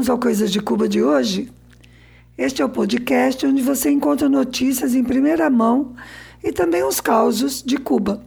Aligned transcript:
Vamos 0.00 0.08
ao 0.08 0.18
Coisas 0.18 0.50
de 0.50 0.60
Cuba 0.60 0.88
de 0.88 1.02
hoje? 1.02 1.52
Este 2.38 2.62
é 2.62 2.64
o 2.64 2.70
podcast 2.70 3.46
onde 3.46 3.60
você 3.60 3.90
encontra 3.90 4.30
notícias 4.30 4.94
em 4.94 5.04
primeira 5.04 5.50
mão 5.50 5.94
e 6.42 6.50
também 6.50 6.82
os 6.82 7.02
causos 7.02 7.62
de 7.62 7.76
Cuba, 7.76 8.24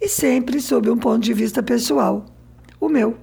e 0.00 0.08
sempre 0.08 0.58
sob 0.58 0.88
um 0.88 0.96
ponto 0.96 1.18
de 1.18 1.34
vista 1.34 1.62
pessoal, 1.62 2.24
o 2.80 2.88
meu. 2.88 3.18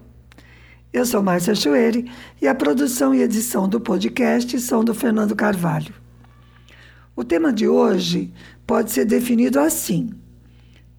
Eu 0.93 1.03
sou 1.03 1.23
Márcia 1.23 1.55
Chueri 1.55 2.11
e 2.39 2.47
a 2.47 2.53
produção 2.53 3.11
e 3.11 3.23
edição 3.23 3.67
do 3.67 3.81
podcast 3.81 4.59
são 4.59 4.83
do 4.83 4.93
Fernando 4.93 5.35
Carvalho. 5.35 5.95
O 7.15 7.23
tema 7.23 7.51
de 7.51 7.67
hoje 7.67 8.31
pode 8.67 8.91
ser 8.91 9.05
definido 9.05 9.59
assim: 9.59 10.11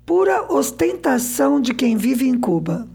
pura 0.05 0.53
ostentação 0.53 1.61
de 1.61 1.73
quem 1.73 1.97
vive 1.97 2.27
em 2.27 2.37
Cuba. 2.37 2.89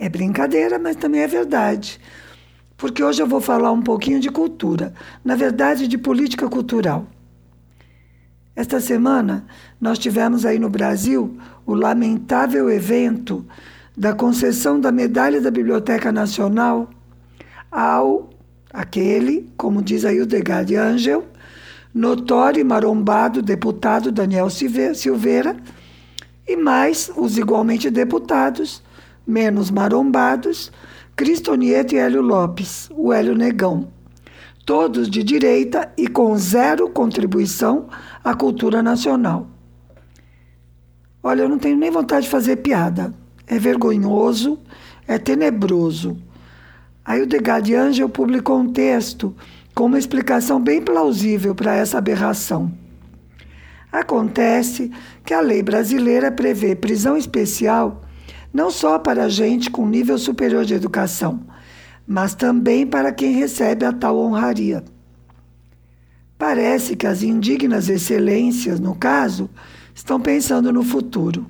É 0.00 0.08
brincadeira, 0.08 0.78
mas 0.78 0.94
também 0.94 1.22
é 1.22 1.26
verdade. 1.26 1.98
Porque 2.78 3.02
hoje 3.02 3.20
eu 3.20 3.26
vou 3.26 3.40
falar 3.40 3.72
um 3.72 3.82
pouquinho 3.82 4.20
de 4.20 4.30
cultura, 4.30 4.94
na 5.24 5.34
verdade, 5.34 5.88
de 5.88 5.98
política 5.98 6.48
cultural. 6.48 7.06
Esta 8.54 8.80
semana, 8.80 9.44
nós 9.80 9.98
tivemos 9.98 10.46
aí 10.46 10.60
no 10.60 10.70
Brasil 10.70 11.36
o 11.66 11.74
lamentável 11.74 12.70
evento 12.70 13.44
da 13.96 14.14
concessão 14.14 14.78
da 14.80 14.92
medalha 14.92 15.40
da 15.40 15.50
Biblioteca 15.50 16.12
Nacional 16.12 16.88
ao 17.70 18.30
aquele, 18.72 19.52
como 19.56 19.82
diz 19.82 20.04
aí 20.04 20.20
o 20.20 20.26
Degard 20.26 20.74
Angel, 20.76 21.26
notório 21.92 22.60
e 22.60 22.64
marombado 22.64 23.42
deputado 23.42 24.12
Daniel 24.12 24.48
Silveira, 24.50 25.56
e 26.46 26.56
mais 26.56 27.10
os 27.16 27.36
igualmente 27.36 27.90
deputados 27.90 28.82
menos 29.26 29.68
marombados, 29.68 30.70
Cristonieto 31.18 31.96
e 31.96 31.98
Hélio 31.98 32.22
Lopes, 32.22 32.88
o 32.94 33.12
Hélio 33.12 33.34
Negão. 33.34 33.88
Todos 34.64 35.10
de 35.10 35.24
direita 35.24 35.92
e 35.96 36.06
com 36.06 36.38
zero 36.38 36.88
contribuição 36.88 37.88
à 38.22 38.36
cultura 38.36 38.84
nacional. 38.84 39.48
Olha, 41.20 41.42
eu 41.42 41.48
não 41.48 41.58
tenho 41.58 41.76
nem 41.76 41.90
vontade 41.90 42.26
de 42.26 42.30
fazer 42.30 42.58
piada. 42.58 43.12
É 43.48 43.58
vergonhoso, 43.58 44.60
é 45.08 45.18
tenebroso. 45.18 46.16
Aí 47.04 47.20
o 47.20 47.26
Degard 47.26 47.74
Angel 47.74 48.08
publicou 48.08 48.60
um 48.60 48.72
texto 48.72 49.34
com 49.74 49.86
uma 49.86 49.98
explicação 49.98 50.60
bem 50.60 50.80
plausível 50.80 51.52
para 51.52 51.74
essa 51.74 51.98
aberração. 51.98 52.72
Acontece 53.90 54.92
que 55.24 55.34
a 55.34 55.40
lei 55.40 55.64
brasileira 55.64 56.30
prevê 56.30 56.76
prisão 56.76 57.16
especial 57.16 58.02
não 58.52 58.70
só 58.70 58.98
para 58.98 59.28
gente 59.28 59.70
com 59.70 59.86
nível 59.86 60.18
superior 60.18 60.64
de 60.64 60.74
educação, 60.74 61.40
mas 62.06 62.34
também 62.34 62.86
para 62.86 63.12
quem 63.12 63.32
recebe 63.32 63.84
a 63.84 63.92
tal 63.92 64.18
honraria. 64.18 64.82
Parece 66.38 66.96
que 66.96 67.06
as 67.06 67.22
indignas 67.22 67.88
excelências, 67.88 68.78
no 68.78 68.94
caso, 68.94 69.50
estão 69.94 70.20
pensando 70.20 70.72
no 70.72 70.82
futuro. 70.82 71.46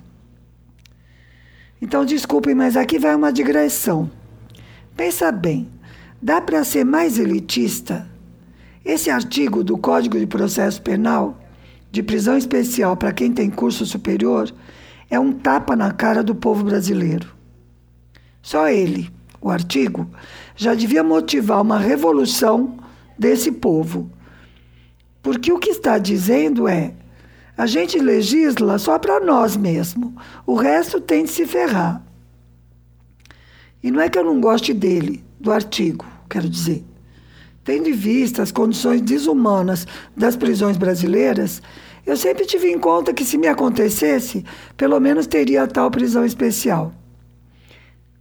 Então, 1.81 2.03
desculpem, 2.03 2.55
mas 2.55 2.75
aqui 2.75 2.99
vai 2.99 3.15
uma 3.15 3.31
digressão. 3.31 4.09
Pensa 4.97 5.31
bem, 5.31 5.69
dá 6.21 6.41
para 6.41 6.63
ser 6.63 6.83
mais 6.83 7.17
elitista? 7.17 8.09
Esse 8.83 9.09
artigo 9.09 9.63
do 9.63 9.77
Código 9.77 10.19
de 10.19 10.25
Processo 10.25 10.81
Penal, 10.81 11.39
de 11.91 12.03
prisão 12.03 12.37
especial 12.37 12.97
para 12.97 13.13
quem 13.13 13.31
tem 13.31 13.49
curso 13.49 13.85
superior, 13.85 14.51
é 15.09 15.19
um 15.19 15.31
tapa 15.31 15.75
na 15.75 15.91
cara 15.91 16.23
do 16.23 16.35
povo 16.35 16.63
brasileiro. 16.63 17.33
Só 18.41 18.69
ele, 18.69 19.11
o 19.41 19.49
artigo, 19.49 20.09
já 20.55 20.73
devia 20.73 21.03
motivar 21.03 21.61
uma 21.61 21.79
revolução 21.79 22.77
desse 23.17 23.51
povo. 23.51 24.11
Porque 25.21 25.51
o 25.51 25.59
que 25.59 25.71
está 25.71 25.97
dizendo 25.97 26.67
é: 26.67 26.93
a 27.57 27.65
gente 27.65 27.99
legisla 27.99 28.77
só 28.77 28.97
para 28.97 29.19
nós 29.19 29.57
mesmo, 29.57 30.15
o 30.45 30.55
resto 30.55 31.01
tem 31.01 31.23
de 31.23 31.31
se 31.31 31.45
ferrar. 31.45 32.01
E 33.81 33.91
não 33.91 34.01
é 34.01 34.09
que 34.09 34.17
eu 34.17 34.23
não 34.23 34.39
goste 34.39 34.73
dele, 34.73 35.23
do 35.39 35.51
artigo, 35.51 36.05
quero 36.29 36.49
dizer. 36.49 36.85
Tendo 37.63 37.89
em 37.89 37.93
vista 37.93 38.41
as 38.41 38.51
condições 38.51 39.01
desumanas 39.01 39.85
das 40.15 40.35
prisões 40.35 40.77
brasileiras, 40.77 41.61
eu 42.05 42.17
sempre 42.17 42.45
tive 42.45 42.71
em 42.71 42.79
conta 42.79 43.13
que 43.13 43.25
se 43.25 43.37
me 43.37 43.47
acontecesse, 43.47 44.43
pelo 44.75 44.99
menos 44.99 45.27
teria 45.27 45.67
tal 45.67 45.91
prisão 45.91 46.25
especial. 46.25 46.93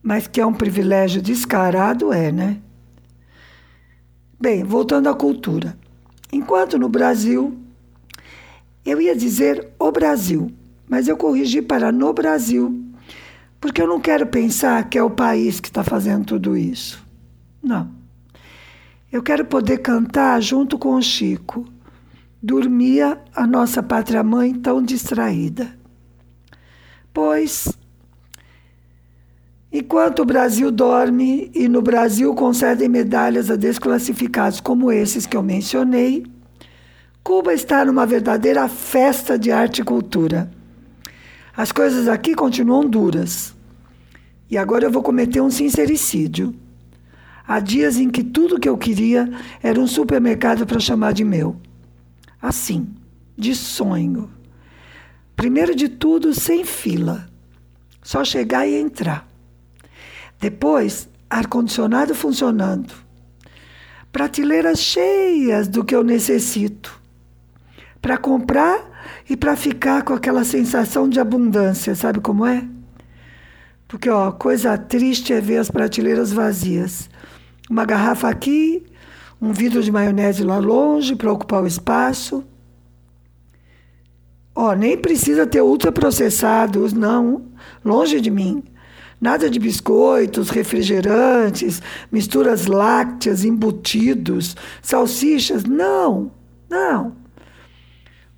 Mas 0.02 0.26
que 0.26 0.40
é 0.40 0.46
um 0.46 0.52
privilégio 0.52 1.20
descarado, 1.20 2.12
é, 2.12 2.30
né? 2.30 2.58
Bem, 4.40 4.62
voltando 4.62 5.08
à 5.08 5.14
cultura. 5.14 5.76
Enquanto 6.32 6.78
no 6.78 6.88
Brasil, 6.88 7.58
eu 8.84 9.00
ia 9.00 9.16
dizer 9.16 9.68
o 9.78 9.90
Brasil, 9.90 10.50
mas 10.88 11.08
eu 11.08 11.16
corrigi 11.16 11.60
para 11.60 11.90
no 11.90 12.12
Brasil, 12.12 12.84
porque 13.60 13.82
eu 13.82 13.86
não 13.86 14.00
quero 14.00 14.26
pensar 14.26 14.88
que 14.88 14.96
é 14.96 15.02
o 15.02 15.10
país 15.10 15.60
que 15.60 15.68
está 15.68 15.82
fazendo 15.82 16.24
tudo 16.24 16.56
isso. 16.56 17.04
Não. 17.62 17.90
Eu 19.10 19.22
quero 19.22 19.44
poder 19.44 19.78
cantar 19.78 20.40
junto 20.40 20.78
com 20.78 20.94
o 20.94 21.02
Chico 21.02 21.64
dormia 22.42 23.20
a 23.34 23.46
nossa 23.46 23.82
pátria-mãe 23.82 24.54
tão 24.54 24.82
distraída. 24.82 25.76
Pois, 27.12 27.68
enquanto 29.72 30.20
o 30.20 30.24
Brasil 30.24 30.70
dorme 30.70 31.50
e 31.54 31.68
no 31.68 31.82
Brasil 31.82 32.32
concedem 32.34 32.88
medalhas 32.88 33.50
a 33.50 33.56
desclassificados 33.56 34.60
como 34.60 34.92
esses 34.92 35.26
que 35.26 35.36
eu 35.36 35.42
mencionei, 35.42 36.24
Cuba 37.24 37.52
está 37.52 37.84
numa 37.84 38.06
verdadeira 38.06 38.68
festa 38.68 39.38
de 39.38 39.50
arte 39.50 39.82
e 39.82 39.84
cultura. 39.84 40.50
As 41.56 41.72
coisas 41.72 42.06
aqui 42.06 42.34
continuam 42.34 42.88
duras. 42.88 43.54
E 44.50 44.56
agora 44.56 44.84
eu 44.84 44.90
vou 44.90 45.02
cometer 45.02 45.40
um 45.40 45.50
sincericídio. 45.50 46.54
Há 47.46 47.60
dias 47.60 47.98
em 47.98 48.08
que 48.08 48.22
tudo 48.22 48.60
que 48.60 48.68
eu 48.68 48.78
queria 48.78 49.28
era 49.62 49.78
um 49.78 49.86
supermercado 49.86 50.64
para 50.64 50.78
chamar 50.78 51.12
de 51.12 51.24
meu 51.24 51.56
assim, 52.40 52.94
de 53.36 53.54
sonho. 53.54 54.30
Primeiro 55.36 55.74
de 55.74 55.88
tudo, 55.88 56.34
sem 56.34 56.64
fila. 56.64 57.28
Só 58.02 58.24
chegar 58.24 58.66
e 58.66 58.74
entrar. 58.74 59.28
Depois, 60.40 61.08
ar-condicionado 61.28 62.14
funcionando. 62.14 62.92
Prateleiras 64.10 64.80
cheias 64.80 65.68
do 65.68 65.84
que 65.84 65.94
eu 65.94 66.02
necessito. 66.02 67.00
Para 68.00 68.16
comprar 68.16 68.88
e 69.28 69.36
para 69.36 69.56
ficar 69.56 70.02
com 70.02 70.14
aquela 70.14 70.44
sensação 70.44 71.08
de 71.08 71.20
abundância, 71.20 71.94
sabe 71.94 72.20
como 72.20 72.46
é? 72.46 72.64
Porque, 73.86 74.08
ó, 74.08 74.30
coisa 74.32 74.76
triste 74.76 75.32
é 75.32 75.40
ver 75.40 75.58
as 75.58 75.70
prateleiras 75.70 76.32
vazias. 76.32 77.08
Uma 77.70 77.84
garrafa 77.84 78.28
aqui, 78.28 78.84
um 79.40 79.52
vidro 79.52 79.82
de 79.82 79.92
maionese 79.92 80.42
lá 80.42 80.58
longe 80.58 81.14
para 81.14 81.32
ocupar 81.32 81.62
o 81.62 81.66
espaço. 81.66 82.44
Ó, 84.54 84.74
nem 84.74 84.98
precisa 84.98 85.46
ter 85.46 85.62
ultraprocessados, 85.62 86.92
não, 86.92 87.42
longe 87.84 88.20
de 88.20 88.30
mim. 88.30 88.64
Nada 89.20 89.48
de 89.50 89.58
biscoitos, 89.58 90.50
refrigerantes, 90.50 91.82
misturas 92.10 92.66
lácteas, 92.66 93.44
embutidos, 93.44 94.56
salsichas, 94.82 95.64
não, 95.64 96.30
não. 96.68 97.16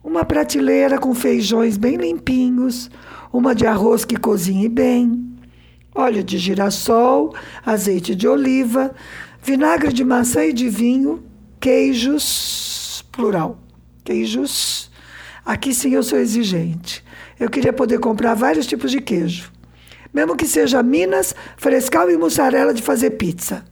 Uma 0.02 0.24
prateleira 0.24 0.98
com 0.98 1.14
feijões 1.14 1.76
bem 1.76 1.96
limpinhos, 1.96 2.90
uma 3.32 3.54
de 3.54 3.66
arroz 3.66 4.04
que 4.04 4.16
cozinhe 4.16 4.68
bem, 4.68 5.30
óleo 5.94 6.24
de 6.24 6.38
girassol, 6.38 7.34
azeite 7.64 8.14
de 8.14 8.26
oliva, 8.26 8.94
vinagre 9.42 9.92
de 9.92 10.04
maçã 10.04 10.44
e 10.44 10.52
de 10.52 10.68
vinho, 10.68 11.24
queijos, 11.58 13.04
plural, 13.10 13.58
queijos. 14.04 14.90
Aqui 15.44 15.74
sim 15.74 15.94
eu 15.94 16.02
sou 16.02 16.18
exigente. 16.18 17.04
Eu 17.38 17.48
queria 17.48 17.72
poder 17.72 17.98
comprar 17.98 18.34
vários 18.34 18.66
tipos 18.66 18.90
de 18.90 19.00
queijo, 19.00 19.50
mesmo 20.12 20.36
que 20.36 20.46
seja 20.46 20.82
Minas, 20.82 21.34
frescal 21.56 22.10
e 22.10 22.16
mussarela 22.16 22.74
de 22.74 22.82
fazer 22.82 23.10
pizza. 23.10 23.64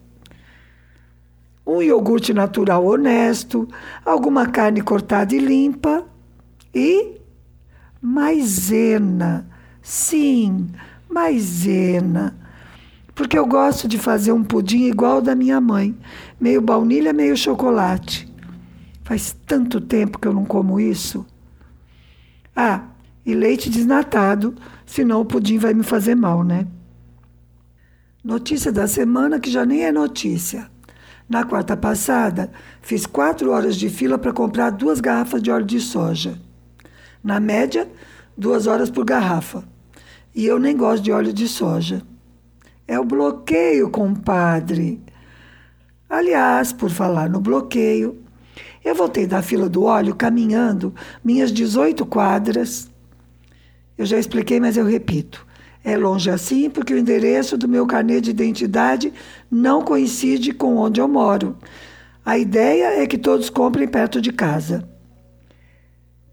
Um 1.67 1.83
iogurte 1.83 2.33
natural 2.33 2.85
honesto, 2.87 3.69
alguma 4.03 4.47
carne 4.47 4.81
cortada 4.81 5.35
e 5.35 5.39
limpa 5.39 6.07
e 6.75 7.21
maisena. 8.01 9.47
Sim, 9.83 10.69
maisena 11.11 12.48
porque 13.19 13.37
eu 13.37 13.45
gosto 13.45 13.89
de 13.89 13.99
fazer 13.99 14.31
um 14.31 14.45
pudim 14.45 14.85
igual 14.85 15.21
da 15.21 15.35
minha 15.35 15.61
mãe, 15.61 15.93
meio 16.41 16.63
baunilha, 16.63 17.13
meio 17.13 17.37
chocolate. 17.37 18.33
Faz 19.03 19.37
tanto 19.45 19.81
tempo 19.81 20.21
que 20.21 20.29
eu 20.29 20.33
não 20.33 20.45
como 20.45 20.79
isso. 20.79 21.27
Ah, 22.55 22.85
e 23.27 23.35
leite 23.35 23.69
desnatado, 23.69 24.55
senão 24.87 25.21
o 25.21 25.25
pudim 25.25 25.59
vai 25.59 25.75
me 25.75 25.83
fazer 25.83 26.15
mal, 26.15 26.45
né? 26.45 26.69
Notícia 28.23 28.71
da 28.71 28.87
semana 28.87 29.41
que 29.41 29.51
já 29.51 29.67
nem 29.67 29.85
é 29.85 29.91
notícia. 29.91 30.71
Na 31.29 31.43
quarta 31.43 31.77
passada, 31.77 32.53
fiz 32.81 33.05
quatro 33.05 33.51
horas 33.51 33.75
de 33.75 33.91
fila 33.91 34.17
para 34.17 34.33
comprar 34.33 34.71
duas 34.71 35.01
garrafas 35.01 35.43
de 35.43 35.51
óleo 35.51 35.67
de 35.67 35.81
soja. 35.81 36.41
Na 37.21 37.41
média, 37.41 37.91
duas 38.37 38.69
horas 38.69 38.89
por 38.89 39.05
garrafa. 39.05 39.65
E 40.33 40.47
eu 40.47 40.61
nem 40.61 40.77
gosto 40.77 41.03
de 41.03 41.11
óleo 41.11 41.33
de 41.33 41.49
soja. 41.49 42.01
É 42.89 42.99
o 42.99 43.05
bloqueio, 43.05 43.91
compadre. 43.91 44.99
Aliás, 46.09 46.73
por 46.73 46.89
falar 46.89 47.29
no 47.29 47.39
bloqueio, 47.39 48.23
eu 48.83 48.95
voltei 48.95 49.27
da 49.27 49.43
fila 49.43 49.69
do 49.69 49.83
óleo 49.83 50.15
caminhando 50.15 50.95
minhas 51.23 51.53
18 51.53 52.07
quadras. 52.07 52.91
Eu 53.99 54.07
já 54.07 54.19
expliquei, 54.19 54.59
mas 54.59 54.79
eu 54.79 54.87
repito. 54.87 55.47
É 55.85 55.99
longe 55.99 56.31
assim 56.31 56.71
porque 56.71 56.95
o 56.95 56.99
endereço 56.99 57.59
do 57.59 57.69
meu 57.69 57.87
carnê 57.87 58.23
de 58.23 58.31
identidade 58.31 59.13
não 59.51 59.83
coincide 59.83 60.55
com 60.55 60.77
onde 60.79 60.99
eu 60.99 61.07
moro. 61.07 61.59
A 62.25 62.39
ideia 62.39 63.03
é 63.03 63.07
que 63.07 63.19
todos 63.19 63.51
comprem 63.51 63.87
perto 63.87 64.19
de 64.19 64.33
casa. 64.33 64.89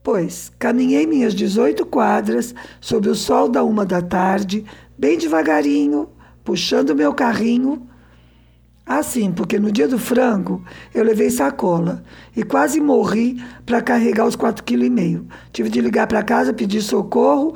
Pois 0.01 0.53
caminhei 0.57 1.05
minhas 1.05 1.33
18 1.33 1.85
quadras 1.85 2.55
sob 2.79 3.09
o 3.09 3.15
sol 3.15 3.49
da 3.49 3.61
uma 3.61 3.85
da 3.85 4.01
tarde, 4.01 4.63
bem 4.97 5.17
devagarinho, 5.17 6.14
puxando 6.45 6.95
meu 6.95 7.13
carrinho. 7.13 7.85
Assim, 8.85 9.31
porque 9.31 9.57
no 9.57 9.71
dia 9.71 9.87
do 9.87 9.97
frango 9.97 10.63
eu 10.93 11.03
levei 11.03 11.31
sacola 11.31 12.03
e 12.37 12.43
quase 12.43 12.79
morri 12.79 13.43
para 13.65 13.81
carregar 13.81 14.27
os 14.27 14.37
4,5 14.37 14.61
kg. 14.61 15.27
Tive 15.51 15.69
de 15.69 15.81
ligar 15.81 16.05
para 16.05 16.21
casa, 16.21 16.53
pedir 16.53 16.81
socorro 16.81 17.55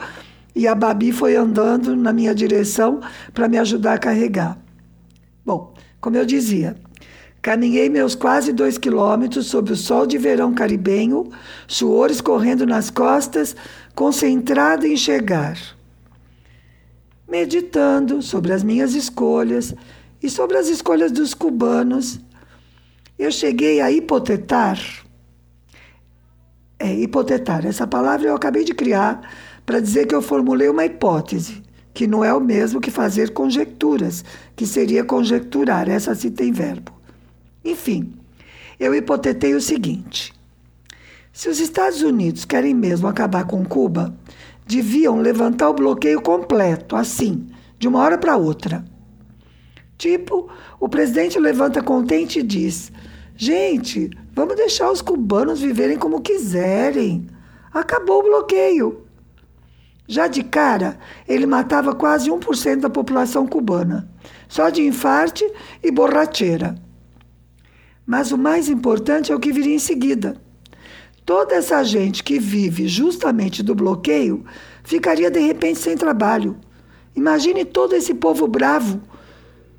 e 0.55 0.67
a 0.67 0.73
Babi 0.73 1.11
foi 1.11 1.35
andando 1.35 1.95
na 1.95 2.11
minha 2.11 2.33
direção 2.33 2.99
para 3.31 3.47
me 3.47 3.59
ajudar 3.59 3.93
a 3.93 3.99
carregar. 3.99 4.57
Bom, 5.45 5.73
como 6.01 6.17
eu 6.17 6.25
dizia, 6.25 6.75
caminhei 7.43 7.89
meus 7.89 8.15
quase 8.15 8.51
dois 8.51 8.79
quilômetros 8.79 9.45
sob 9.45 9.71
o 9.71 9.75
sol 9.75 10.07
de 10.07 10.17
verão 10.17 10.51
caribenho, 10.51 11.29
suor 11.67 12.09
escorrendo 12.09 12.65
nas 12.65 12.89
costas, 12.89 13.55
concentrada 13.93 14.87
em 14.87 14.97
chegar. 14.97 15.78
Meditando 17.29 18.21
sobre 18.21 18.51
as 18.51 18.63
minhas 18.63 18.95
escolhas 18.95 19.75
e 20.21 20.29
sobre 20.29 20.57
as 20.57 20.67
escolhas 20.67 21.11
dos 21.11 21.33
cubanos, 21.33 22.19
eu 23.17 23.31
cheguei 23.31 23.81
a 23.81 23.91
hipotetar. 23.91 24.79
É, 26.79 26.91
hipotetar, 26.93 27.65
essa 27.65 27.85
palavra 27.85 28.29
eu 28.29 28.35
acabei 28.35 28.63
de 28.63 28.73
criar 28.73 29.29
para 29.65 29.79
dizer 29.79 30.07
que 30.07 30.15
eu 30.15 30.21
formulei 30.21 30.69
uma 30.69 30.85
hipótese, 30.85 31.61
que 31.93 32.07
não 32.07 32.23
é 32.23 32.33
o 32.33 32.39
mesmo 32.39 32.81
que 32.81 32.89
fazer 32.89 33.31
conjecturas, 33.31 34.25
que 34.55 34.65
seria 34.65 35.03
conjecturar, 35.03 35.87
essa 35.87 36.15
se 36.15 36.31
tem 36.31 36.51
verbo. 36.51 36.91
Enfim, 37.63 38.13
eu 38.79 38.95
hipotetei 38.95 39.53
o 39.53 39.61
seguinte: 39.61 40.33
se 41.31 41.49
os 41.49 41.59
Estados 41.59 42.01
Unidos 42.01 42.45
querem 42.45 42.73
mesmo 42.73 43.07
acabar 43.07 43.45
com 43.45 43.63
Cuba, 43.63 44.15
deviam 44.69 45.19
levantar 45.19 45.67
o 45.67 45.73
bloqueio 45.73 46.21
completo, 46.21 46.95
assim, 46.95 47.47
de 47.79 47.87
uma 47.87 47.99
hora 47.99 48.19
para 48.19 48.37
outra. 48.37 48.85
Tipo, 49.97 50.47
o 50.79 50.87
presidente 50.87 51.39
levanta 51.39 51.81
contente 51.81 52.39
e 52.39 52.43
diz: 52.43 52.91
gente, 53.35 54.11
vamos 54.31 54.55
deixar 54.55 54.91
os 54.91 55.01
cubanos 55.01 55.59
viverem 55.59 55.97
como 55.97 56.21
quiserem. 56.21 57.25
Acabou 57.73 58.19
o 58.19 58.23
bloqueio. 58.23 59.05
Já 60.07 60.27
de 60.27 60.43
cara, 60.43 60.99
ele 61.27 61.47
matava 61.47 61.95
quase 61.95 62.29
1% 62.29 62.79
da 62.79 62.89
população 62.89 63.47
cubana, 63.47 64.07
só 64.47 64.69
de 64.69 64.85
infarte 64.85 65.51
e 65.83 65.91
borracheira. 65.91 66.75
Mas 68.05 68.31
o 68.31 68.37
mais 68.37 68.69
importante 68.69 69.31
é 69.31 69.35
o 69.35 69.39
que 69.39 69.51
viria 69.51 69.75
em 69.75 69.79
seguida. 69.79 70.39
Toda 71.29 71.53
essa 71.53 71.83
gente 71.83 72.23
que 72.23 72.39
vive 72.39 72.87
justamente 72.87 73.61
do 73.61 73.75
bloqueio 73.75 74.43
ficaria 74.83 75.29
de 75.29 75.39
repente 75.39 75.77
sem 75.77 75.95
trabalho. 75.95 76.57
Imagine 77.15 77.63
todo 77.65 77.93
esse 77.93 78.15
povo 78.15 78.47
bravo. 78.47 78.99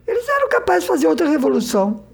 Eles 0.06 0.28
eram 0.28 0.48
capazes 0.48 0.82
de 0.84 0.88
fazer 0.88 1.06
outra 1.08 1.28
revolução. 1.28 2.04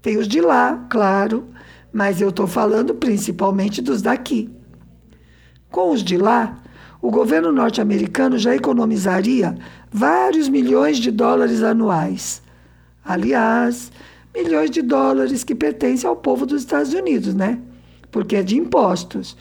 Tem 0.00 0.16
os 0.16 0.26
de 0.26 0.40
lá, 0.40 0.86
claro, 0.88 1.46
mas 1.92 2.22
eu 2.22 2.30
estou 2.30 2.46
falando 2.46 2.94
principalmente 2.94 3.82
dos 3.82 4.00
daqui. 4.00 4.48
Com 5.70 5.90
os 5.90 6.02
de 6.02 6.16
lá, 6.16 6.56
o 7.02 7.10
governo 7.10 7.52
norte-americano 7.52 8.38
já 8.38 8.56
economizaria 8.56 9.54
vários 9.92 10.48
milhões 10.48 10.96
de 10.96 11.10
dólares 11.10 11.62
anuais. 11.62 12.40
Aliás, 13.04 13.92
milhões 14.34 14.70
de 14.70 14.80
dólares 14.80 15.44
que 15.44 15.54
pertencem 15.54 16.08
ao 16.08 16.16
povo 16.16 16.46
dos 16.46 16.62
Estados 16.62 16.94
Unidos, 16.94 17.34
né? 17.34 17.60
Porque 18.12 18.36
é 18.36 18.42
de 18.42 18.56
impostos. 18.56 19.36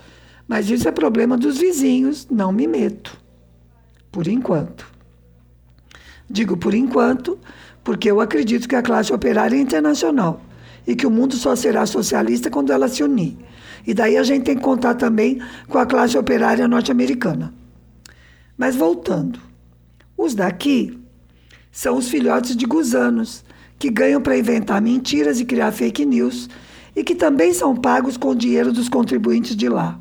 Mas 0.48 0.70
isso 0.70 0.88
é 0.88 0.92
problema 0.92 1.38
dos 1.38 1.60
vizinhos, 1.60 2.28
não 2.32 2.52
me 2.52 2.66
meto. 2.66 3.16
Por 4.12 4.28
enquanto. 4.28 4.90
Digo 6.28 6.58
por 6.58 6.74
enquanto, 6.74 7.38
porque 7.84 8.10
eu 8.10 8.20
acredito 8.20 8.68
que 8.68 8.76
a 8.76 8.82
classe 8.82 9.14
operária 9.14 9.56
é 9.56 9.60
internacional 9.60 10.42
e 10.88 10.96
que 10.96 11.06
o 11.06 11.12
mundo 11.12 11.36
só 11.36 11.56
será 11.56 11.86
socialista 11.86 12.50
quando 12.50 12.72
ela 12.72 12.88
se 12.88 13.04
unir. 13.04 13.38
E 13.86 13.94
daí 13.94 14.18
a 14.18 14.24
gente 14.24 14.44
tem 14.44 14.56
que 14.56 14.64
contar 14.64 14.96
também 14.96 15.42
com 15.68 15.78
a 15.78 15.86
classe 15.86 16.18
operária 16.18 16.68
norte-americana. 16.68 17.54
Mas 18.58 18.76
voltando, 18.76 19.40
os 20.18 20.34
daqui 20.34 21.00
são 21.72 21.98
os 21.98 22.10
filhotes 22.10 22.56
de 22.56 22.66
gusanos, 22.66 23.44
que 23.80 23.90
ganham 23.90 24.22
para 24.22 24.38
inventar 24.38 24.80
mentiras 24.82 25.40
e 25.40 25.46
criar 25.46 25.72
fake 25.72 26.06
news 26.06 26.48
e 26.96 27.04
que 27.04 27.16
também 27.16 27.54
são 27.54 27.76
pagos 27.76 28.18
com 28.18 28.36
dinheiro 28.36 28.72
dos 28.72 28.90
contribuintes 28.90 29.56
de 29.56 29.70
lá. 29.70 30.00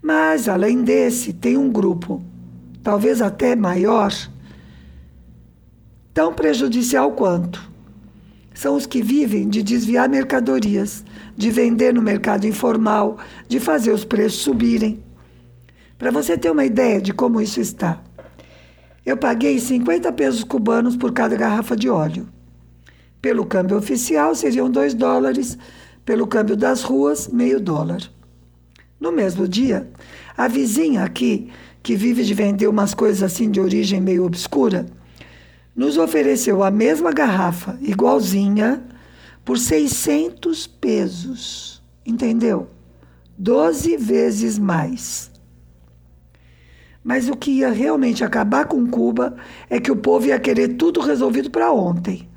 Mas, 0.00 0.48
além 0.48 0.82
desse, 0.82 1.32
tem 1.32 1.56
um 1.56 1.70
grupo, 1.70 2.22
talvez 2.82 3.22
até 3.22 3.54
maior, 3.54 4.12
tão 6.12 6.34
prejudicial 6.34 7.12
quanto. 7.12 7.70
São 8.52 8.74
os 8.76 8.84
que 8.84 9.00
vivem 9.00 9.48
de 9.48 9.62
desviar 9.62 10.08
mercadorias, 10.08 11.04
de 11.36 11.50
vender 11.50 11.94
no 11.94 12.02
mercado 12.02 12.46
informal, 12.46 13.18
de 13.48 13.58
fazer 13.60 13.92
os 13.92 14.04
preços 14.04 14.42
subirem. 14.42 15.02
Para 15.96 16.10
você 16.10 16.36
ter 16.36 16.50
uma 16.50 16.64
ideia 16.64 17.00
de 17.00 17.12
como 17.12 17.40
isso 17.40 17.60
está, 17.60 18.02
eu 19.06 19.16
paguei 19.16 19.58
50 19.58 20.12
pesos 20.12 20.44
cubanos 20.44 20.96
por 20.96 21.12
cada 21.12 21.36
garrafa 21.36 21.76
de 21.76 21.88
óleo. 21.88 22.28
Pelo 23.22 23.46
câmbio 23.46 23.76
oficial 23.78 24.34
seriam 24.34 24.68
2 24.68 24.94
dólares, 24.94 25.56
pelo 26.04 26.26
câmbio 26.26 26.56
das 26.56 26.82
ruas, 26.82 27.28
meio 27.28 27.60
dólar. 27.60 28.02
No 28.98 29.12
mesmo 29.12 29.46
dia, 29.46 29.88
a 30.36 30.48
vizinha 30.48 31.04
aqui, 31.04 31.48
que 31.84 31.94
vive 31.94 32.24
de 32.24 32.34
vender 32.34 32.66
umas 32.66 32.94
coisas 32.94 33.22
assim 33.22 33.48
de 33.48 33.60
origem 33.60 34.00
meio 34.00 34.24
obscura, 34.24 34.86
nos 35.74 35.98
ofereceu 35.98 36.64
a 36.64 36.70
mesma 36.70 37.12
garrafa, 37.12 37.78
igualzinha, 37.80 38.82
por 39.44 39.56
600 39.56 40.66
pesos. 40.66 41.80
Entendeu? 42.04 42.66
12 43.38 43.98
vezes 43.98 44.58
mais. 44.58 45.30
Mas 47.04 47.28
o 47.28 47.36
que 47.36 47.52
ia 47.52 47.70
realmente 47.70 48.24
acabar 48.24 48.64
com 48.64 48.84
Cuba 48.88 49.36
é 49.70 49.78
que 49.78 49.92
o 49.92 49.96
povo 49.96 50.26
ia 50.26 50.40
querer 50.40 50.76
tudo 50.76 51.00
resolvido 51.00 51.50
para 51.52 51.72
ontem. 51.72 52.31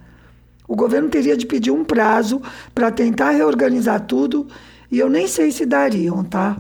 O 0.67 0.75
governo 0.75 1.09
teria 1.09 1.37
de 1.37 1.45
pedir 1.45 1.71
um 1.71 1.83
prazo 1.83 2.41
para 2.73 2.91
tentar 2.91 3.31
reorganizar 3.31 4.01
tudo 4.05 4.47
e 4.91 4.99
eu 4.99 5.09
nem 5.09 5.27
sei 5.27 5.51
se 5.51 5.65
dariam, 5.65 6.23
tá? 6.23 6.57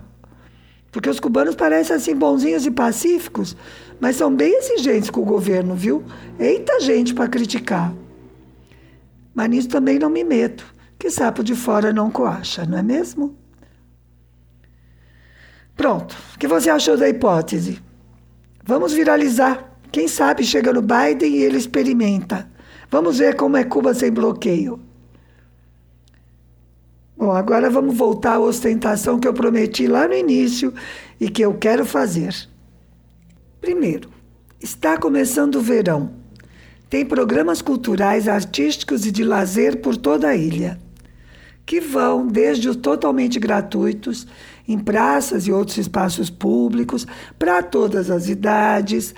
Porque 0.91 1.09
os 1.09 1.19
cubanos 1.19 1.55
parecem 1.55 1.95
assim 1.95 2.15
bonzinhos 2.15 2.65
e 2.65 2.71
pacíficos, 2.71 3.55
mas 3.99 4.15
são 4.15 4.33
bem 4.33 4.53
exigentes 4.57 5.09
com 5.09 5.21
o 5.21 5.25
governo, 5.25 5.75
viu? 5.75 6.03
Eita 6.39 6.79
gente 6.79 7.13
para 7.13 7.27
criticar. 7.27 7.93
Mas 9.33 9.49
nisso 9.49 9.67
também 9.67 9.99
não 9.99 10.09
me 10.09 10.23
meto, 10.23 10.65
que 10.97 11.09
sapo 11.09 11.43
de 11.43 11.55
fora 11.55 11.91
não 11.91 12.09
coacha, 12.09 12.65
não 12.65 12.77
é 12.77 12.83
mesmo? 12.83 13.35
Pronto. 15.75 16.15
O 16.33 16.39
que 16.39 16.47
você 16.47 16.69
achou 16.69 16.95
da 16.95 17.09
hipótese? 17.09 17.81
Vamos 18.63 18.93
viralizar. 18.93 19.71
Quem 19.91 20.07
sabe 20.07 20.43
chega 20.43 20.71
no 20.71 20.81
Biden 20.81 21.35
e 21.35 21.43
ele 21.43 21.57
experimenta. 21.57 22.49
Vamos 22.95 23.17
ver 23.17 23.35
como 23.35 23.57
é 23.57 23.63
Cuba 23.65 23.93
sem 23.93 24.09
bloqueio. 24.09 24.79
Bom, 27.17 27.33
agora 27.33 27.69
vamos 27.69 27.97
voltar 27.97 28.35
à 28.35 28.39
ostentação 28.39 29.19
que 29.19 29.27
eu 29.27 29.33
prometi 29.33 29.85
lá 29.85 30.07
no 30.07 30.13
início 30.13 30.73
e 31.19 31.29
que 31.29 31.41
eu 31.41 31.55
quero 31.55 31.85
fazer. 31.85 32.33
Primeiro, 33.59 34.09
está 34.61 34.97
começando 34.97 35.55
o 35.55 35.61
verão. 35.61 36.13
Tem 36.89 37.05
programas 37.05 37.61
culturais, 37.61 38.29
artísticos 38.29 39.05
e 39.05 39.11
de 39.11 39.25
lazer 39.25 39.81
por 39.81 39.97
toda 39.97 40.29
a 40.29 40.35
ilha, 40.37 40.79
que 41.65 41.81
vão 41.81 42.25
desde 42.25 42.69
os 42.69 42.77
totalmente 42.77 43.37
gratuitos, 43.39 44.25
em 44.65 44.79
praças 44.79 45.47
e 45.47 45.51
outros 45.51 45.77
espaços 45.77 46.29
públicos, 46.29 47.05
para 47.37 47.61
todas 47.61 48.09
as 48.09 48.29
idades, 48.29 49.13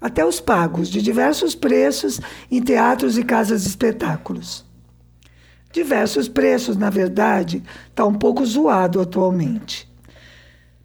até 0.00 0.24
os 0.24 0.40
pagos, 0.40 0.88
de 0.88 1.00
diversos 1.00 1.54
preços 1.54 2.20
em 2.50 2.62
teatros 2.62 3.16
e 3.16 3.22
casas 3.22 3.62
de 3.62 3.68
espetáculos. 3.68 4.64
Diversos 5.72 6.28
preços, 6.28 6.76
na 6.76 6.90
verdade, 6.90 7.62
está 7.88 8.04
um 8.04 8.14
pouco 8.14 8.44
zoado 8.44 9.00
atualmente. 9.00 9.86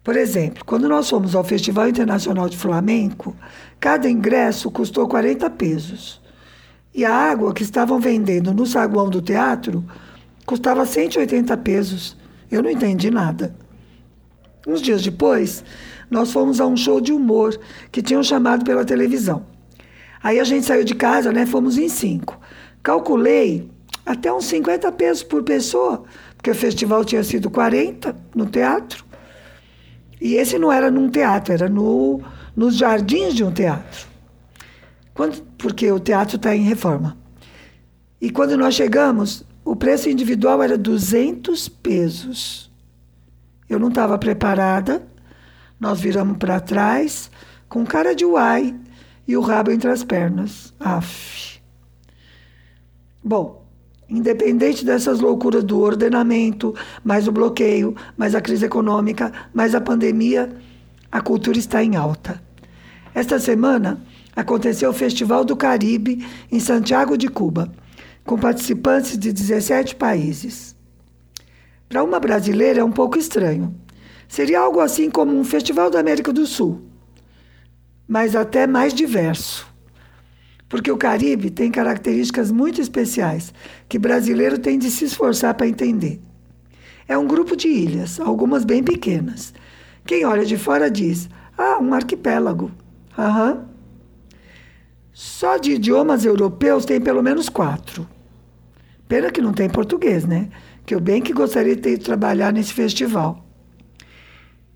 Por 0.04 0.16
exemplo, 0.16 0.64
quando 0.64 0.88
nós 0.88 1.08
fomos 1.08 1.34
ao 1.34 1.44
Festival 1.44 1.88
Internacional 1.88 2.48
de 2.48 2.56
Flamenco, 2.56 3.36
cada 3.78 4.10
ingresso 4.10 4.70
custou 4.70 5.06
40 5.06 5.48
pesos. 5.50 6.20
E 6.94 7.04
a 7.04 7.14
água 7.14 7.54
que 7.54 7.62
estavam 7.62 8.00
vendendo 8.00 8.52
no 8.52 8.66
saguão 8.66 9.08
do 9.08 9.22
teatro 9.22 9.84
custava 10.44 10.84
180 10.84 11.56
pesos. 11.58 12.16
Eu 12.50 12.62
não 12.62 12.70
entendi 12.70 13.10
nada. 13.10 13.54
Uns 14.66 14.82
dias 14.82 15.02
depois, 15.02 15.64
nós 16.12 16.30
fomos 16.30 16.60
a 16.60 16.66
um 16.66 16.76
show 16.76 17.00
de 17.00 17.12
humor 17.12 17.58
que 17.90 18.02
tinham 18.02 18.22
chamado 18.22 18.64
pela 18.64 18.84
televisão. 18.84 19.46
Aí 20.22 20.38
a 20.38 20.44
gente 20.44 20.66
saiu 20.66 20.84
de 20.84 20.94
casa, 20.94 21.32
né? 21.32 21.46
Fomos 21.46 21.78
em 21.78 21.88
cinco. 21.88 22.38
Calculei 22.82 23.68
até 24.04 24.32
uns 24.32 24.44
50 24.44 24.92
pesos 24.92 25.22
por 25.22 25.42
pessoa, 25.42 26.04
porque 26.36 26.50
o 26.50 26.54
festival 26.54 27.04
tinha 27.04 27.24
sido 27.24 27.50
40 27.50 28.14
no 28.34 28.46
teatro. 28.46 29.04
E 30.20 30.34
esse 30.34 30.58
não 30.58 30.70
era 30.70 30.90
num 30.90 31.08
teatro, 31.08 31.52
era 31.52 31.68
no, 31.68 32.20
nos 32.54 32.76
jardins 32.76 33.34
de 33.34 33.42
um 33.42 33.50
teatro. 33.50 34.06
Quando, 35.14 35.42
porque 35.58 35.90
o 35.90 35.98
teatro 35.98 36.36
está 36.36 36.54
em 36.54 36.62
reforma. 36.62 37.16
E 38.20 38.30
quando 38.30 38.56
nós 38.56 38.74
chegamos, 38.74 39.44
o 39.64 39.74
preço 39.74 40.08
individual 40.08 40.62
era 40.62 40.78
200 40.78 41.68
pesos. 41.68 42.70
Eu 43.68 43.78
não 43.78 43.88
estava 43.88 44.16
preparada 44.18 45.02
nós 45.82 46.00
viramos 46.00 46.36
para 46.38 46.60
trás, 46.60 47.28
com 47.68 47.84
cara 47.84 48.14
de 48.14 48.24
uai 48.24 48.72
e 49.26 49.36
o 49.36 49.40
rabo 49.40 49.72
entre 49.72 49.90
as 49.90 50.04
pernas. 50.04 50.72
Aff. 50.78 51.60
Bom, 53.20 53.66
independente 54.08 54.84
dessas 54.84 55.18
loucuras 55.18 55.64
do 55.64 55.80
ordenamento, 55.80 56.72
mais 57.02 57.26
o 57.26 57.32
bloqueio, 57.32 57.96
mais 58.16 58.36
a 58.36 58.40
crise 58.40 58.64
econômica, 58.64 59.32
mais 59.52 59.74
a 59.74 59.80
pandemia, 59.80 60.56
a 61.10 61.20
cultura 61.20 61.58
está 61.58 61.82
em 61.82 61.96
alta. 61.96 62.40
Esta 63.12 63.40
semana 63.40 64.00
aconteceu 64.36 64.88
o 64.88 64.94
Festival 64.94 65.44
do 65.44 65.56
Caribe 65.56 66.24
em 66.48 66.60
Santiago 66.60 67.18
de 67.18 67.26
Cuba, 67.26 67.72
com 68.24 68.38
participantes 68.38 69.18
de 69.18 69.32
17 69.32 69.96
países. 69.96 70.76
Para 71.88 72.04
uma 72.04 72.20
brasileira 72.20 72.82
é 72.82 72.84
um 72.84 72.92
pouco 72.92 73.18
estranho. 73.18 73.74
Seria 74.32 74.60
algo 74.60 74.80
assim 74.80 75.10
como 75.10 75.38
um 75.38 75.44
festival 75.44 75.90
da 75.90 76.00
América 76.00 76.32
do 76.32 76.46
Sul, 76.46 76.80
mas 78.08 78.34
até 78.34 78.66
mais 78.66 78.94
diverso. 78.94 79.70
Porque 80.70 80.90
o 80.90 80.96
Caribe 80.96 81.50
tem 81.50 81.70
características 81.70 82.50
muito 82.50 82.80
especiais 82.80 83.52
que 83.90 83.98
brasileiro 83.98 84.58
tem 84.58 84.78
de 84.78 84.90
se 84.90 85.04
esforçar 85.04 85.52
para 85.52 85.66
entender. 85.66 86.18
É 87.06 87.18
um 87.18 87.26
grupo 87.26 87.54
de 87.54 87.68
ilhas, 87.68 88.18
algumas 88.18 88.64
bem 88.64 88.82
pequenas. 88.82 89.52
Quem 90.06 90.24
olha 90.24 90.46
de 90.46 90.56
fora 90.56 90.90
diz: 90.90 91.28
ah, 91.58 91.78
um 91.78 91.92
arquipélago. 91.92 92.70
Aham. 93.18 93.66
Só 95.12 95.58
de 95.58 95.72
idiomas 95.72 96.24
europeus 96.24 96.86
tem 96.86 96.98
pelo 96.98 97.22
menos 97.22 97.50
quatro. 97.50 98.08
Pena 99.06 99.30
que 99.30 99.42
não 99.42 99.52
tem 99.52 99.68
português, 99.68 100.24
né? 100.24 100.48
Que 100.86 100.94
eu 100.94 101.00
bem 101.00 101.20
que 101.20 101.34
gostaria 101.34 101.76
de 101.76 101.98
trabalhar 101.98 102.50
nesse 102.50 102.72
festival. 102.72 103.51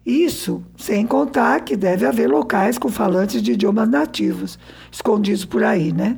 Isso 0.07 0.63
sem 0.77 1.05
contar 1.05 1.63
que 1.63 1.77
deve 1.77 2.07
haver 2.07 2.31
locais 2.31 2.79
com 2.79 2.89
falantes 2.89 3.43
de 3.43 3.55
idiomas 3.55 3.89
nativos, 3.89 4.57
escondidos 4.91 5.45
por 5.45 5.65
aí, 5.65 5.93
né? 5.93 6.17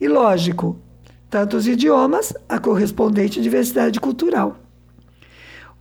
E 0.00 0.06
lógico, 0.06 0.78
tantos 1.28 1.66
idiomas, 1.66 2.32
a 2.48 2.60
correspondente 2.60 3.42
diversidade 3.42 3.98
cultural. 3.98 4.58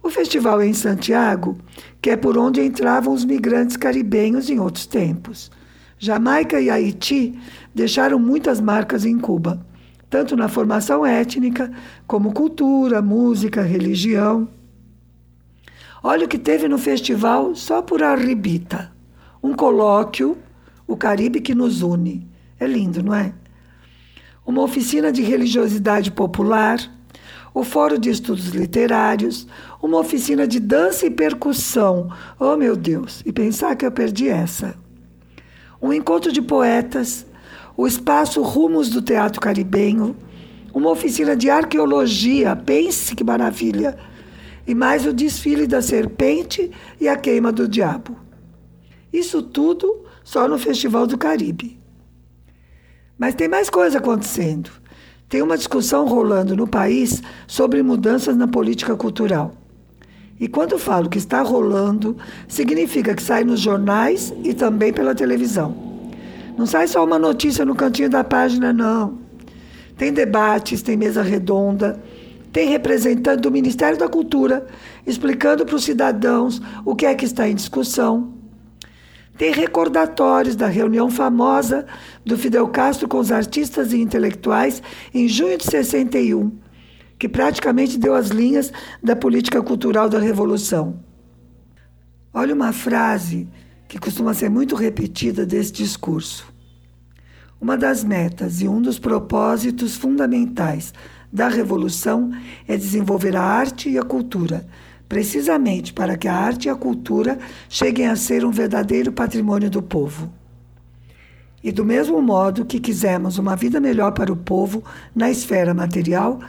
O 0.01 0.09
festival 0.09 0.59
é 0.59 0.65
em 0.65 0.73
Santiago, 0.73 1.55
que 2.01 2.09
é 2.09 2.17
por 2.17 2.35
onde 2.35 2.61
entravam 2.61 3.13
os 3.13 3.23
migrantes 3.23 3.77
caribenhos 3.77 4.49
em 4.49 4.59
outros 4.59 4.87
tempos. 4.87 5.51
Jamaica 5.99 6.59
e 6.59 6.71
Haiti 6.71 7.39
deixaram 7.75 8.17
muitas 8.17 8.59
marcas 8.59 9.05
em 9.05 9.19
Cuba, 9.19 9.63
tanto 10.09 10.35
na 10.35 10.47
formação 10.47 11.05
étnica, 11.05 11.71
como 12.07 12.33
cultura, 12.33 13.03
música, 13.03 13.61
religião. 13.61 14.47
Olha 16.07 16.25
o 16.25 16.29
que 16.29 16.37
teve 16.37 16.67
no 16.67 16.77
festival 16.77 17.55
só 17.55 17.81
por 17.81 18.03
Arribita. 18.03 18.91
Um 19.41 19.55
colóquio, 19.55 20.37
o 20.85 20.95
Caribe 20.95 21.41
que 21.41 21.55
nos 21.55 21.81
une. 21.81 22.29
É 22.59 22.67
lindo, 22.67 23.01
não 23.01 23.11
é? 23.11 23.33
Uma 24.45 24.61
oficina 24.61 25.11
de 25.11 25.23
religiosidade 25.23 26.11
popular, 26.11 26.77
o 27.55 27.63
Fórum 27.63 27.97
de 27.97 28.11
Estudos 28.11 28.49
Literários, 28.49 29.47
uma 29.81 29.97
oficina 29.97 30.45
de 30.45 30.59
dança 30.59 31.07
e 31.07 31.09
percussão. 31.09 32.11
Oh, 32.39 32.55
meu 32.55 32.75
Deus! 32.75 33.23
E 33.25 33.33
pensar 33.33 33.75
que 33.75 33.83
eu 33.83 33.91
perdi 33.91 34.29
essa. 34.29 34.75
Um 35.81 35.91
encontro 35.91 36.31
de 36.31 36.39
poetas, 36.39 37.25
o 37.75 37.87
espaço 37.87 38.43
Rumos 38.43 38.91
do 38.91 39.01
Teatro 39.01 39.41
Caribenho, 39.41 40.15
uma 40.71 40.91
oficina 40.91 41.35
de 41.35 41.49
arqueologia. 41.49 42.55
Pense 42.55 43.15
que 43.15 43.23
maravilha! 43.23 43.97
E 44.67 44.73
mais 44.73 45.05
o 45.05 45.13
desfile 45.13 45.67
da 45.67 45.81
serpente 45.81 46.71
e 46.99 47.07
a 47.07 47.15
queima 47.15 47.51
do 47.51 47.67
diabo. 47.67 48.17
Isso 49.11 49.41
tudo 49.41 50.03
só 50.23 50.47
no 50.47 50.57
Festival 50.57 51.07
do 51.07 51.17
Caribe. 51.17 51.79
Mas 53.17 53.35
tem 53.35 53.47
mais 53.47 53.69
coisa 53.69 53.99
acontecendo. 53.99 54.69
Tem 55.29 55.41
uma 55.41 55.57
discussão 55.57 56.05
rolando 56.05 56.55
no 56.55 56.67
país 56.67 57.21
sobre 57.47 57.81
mudanças 57.81 58.35
na 58.35 58.47
política 58.47 58.95
cultural. 58.95 59.53
E 60.39 60.47
quando 60.47 60.77
falo 60.77 61.09
que 61.09 61.17
está 61.17 61.41
rolando, 61.41 62.17
significa 62.47 63.15
que 63.15 63.23
sai 63.23 63.43
nos 63.43 63.61
jornais 63.61 64.33
e 64.43 64.53
também 64.53 64.91
pela 64.91 65.15
televisão. 65.15 65.73
Não 66.57 66.65
sai 66.65 66.87
só 66.87 67.03
uma 67.03 67.17
notícia 67.17 67.65
no 67.65 67.75
cantinho 67.75 68.09
da 68.09 68.23
página, 68.23 68.73
não. 68.73 69.19
Tem 69.97 70.11
debates, 70.11 70.81
tem 70.81 70.97
mesa 70.97 71.21
redonda, 71.21 72.01
tem 72.55 72.69
representante 72.69 73.41
do 73.41 73.51
Ministério 73.51 73.97
da 73.97 74.07
Cultura 74.07 74.65
explicando 75.05 75.65
para 75.65 75.75
os 75.75 75.83
cidadãos 75.83 76.61
o 76.85 76.95
que 76.95 77.05
é 77.05 77.13
que 77.13 77.25
está 77.25 77.49
em 77.49 77.53
discussão. 77.53 78.33
Tem 79.37 79.51
recordatórios 79.51 80.55
da 80.55 80.67
reunião 80.67 81.11
famosa 81.11 81.85
do 82.25 82.37
Fidel 82.37 82.65
Castro 82.69 83.09
com 83.09 83.19
os 83.19 83.29
artistas 83.29 83.91
e 83.91 83.99
intelectuais 83.99 84.81
em 85.13 85.27
junho 85.27 85.57
de 85.57 85.65
61, 85.65 86.49
que 87.19 87.27
praticamente 87.27 87.97
deu 87.97 88.15
as 88.15 88.29
linhas 88.29 88.71
da 89.03 89.17
política 89.17 89.61
cultural 89.61 90.07
da 90.07 90.19
Revolução. 90.19 91.03
Olha 92.33 92.55
uma 92.55 92.71
frase 92.71 93.49
que 93.85 93.99
costuma 93.99 94.33
ser 94.33 94.49
muito 94.49 94.77
repetida 94.77 95.45
desse 95.45 95.73
discurso. 95.73 96.47
Uma 97.59 97.75
das 97.75 98.01
metas 98.01 98.61
e 98.61 98.67
um 98.69 98.81
dos 98.81 98.97
propósitos 98.97 99.97
fundamentais 99.97 100.93
da 101.35 101.49
revolução 101.49 102.31
é 102.65 102.77
desenvolver 102.77 103.35
a 103.35 103.43
arte 103.43 103.89
e 103.89 103.97
a 103.97 104.03
cultura, 104.03 104.65
precisamente 105.07 105.91
para 105.91 106.15
que 106.17 106.29
a 106.29 106.33
arte 106.33 106.67
e 106.67 106.69
a 106.69 106.75
cultura 106.75 107.37
cheguem 107.67 108.07
a 108.07 108.15
ser 108.15 108.45
um 108.45 108.51
verdadeiro 108.51 109.11
patrimônio 109.11 109.69
do 109.69 109.81
povo. 109.81 110.31
E 111.61 111.73
do 111.73 111.83
mesmo 111.83 112.21
modo 112.21 112.63
que 112.63 112.79
quisemos 112.79 113.37
uma 113.37 113.53
vida 113.53 113.81
melhor 113.81 114.13
para 114.13 114.31
o 114.31 114.37
povo 114.37 114.81
na 115.13 115.29
esfera 115.29 115.73
material, 115.73 116.39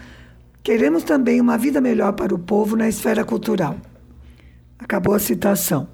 queremos 0.62 1.02
também 1.02 1.40
uma 1.40 1.58
vida 1.58 1.80
melhor 1.80 2.12
para 2.12 2.32
o 2.32 2.38
povo 2.38 2.76
na 2.76 2.88
esfera 2.88 3.24
cultural. 3.24 3.76
Acabou 4.78 5.14
a 5.14 5.18
citação. 5.18 5.88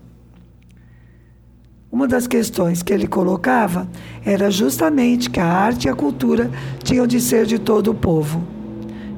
Uma 1.90 2.06
das 2.06 2.26
questões 2.26 2.82
que 2.82 2.92
ele 2.92 3.06
colocava 3.06 3.88
era 4.22 4.50
justamente 4.50 5.30
que 5.30 5.40
a 5.40 5.46
arte 5.46 5.86
e 5.86 5.90
a 5.90 5.94
cultura 5.94 6.50
tinham 6.82 7.06
de 7.06 7.20
ser 7.20 7.46
de 7.46 7.58
todo 7.58 7.90
o 7.90 7.94
povo. 7.94 8.61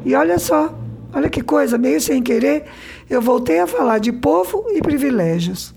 E 0.05 0.15
olha 0.15 0.39
só, 0.39 0.77
olha 1.13 1.31
que 1.31 1.43
coisa, 1.43 1.79
meio 1.79 2.01
sem 2.01 2.23
querer, 2.23 2.65
eu 3.09 3.23
voltei 3.23 3.59
a 3.59 3.67
falar 3.67 3.99
de 3.99 4.13
povo 4.13 4.67
e 4.71 4.83
privilégios. 4.83 5.75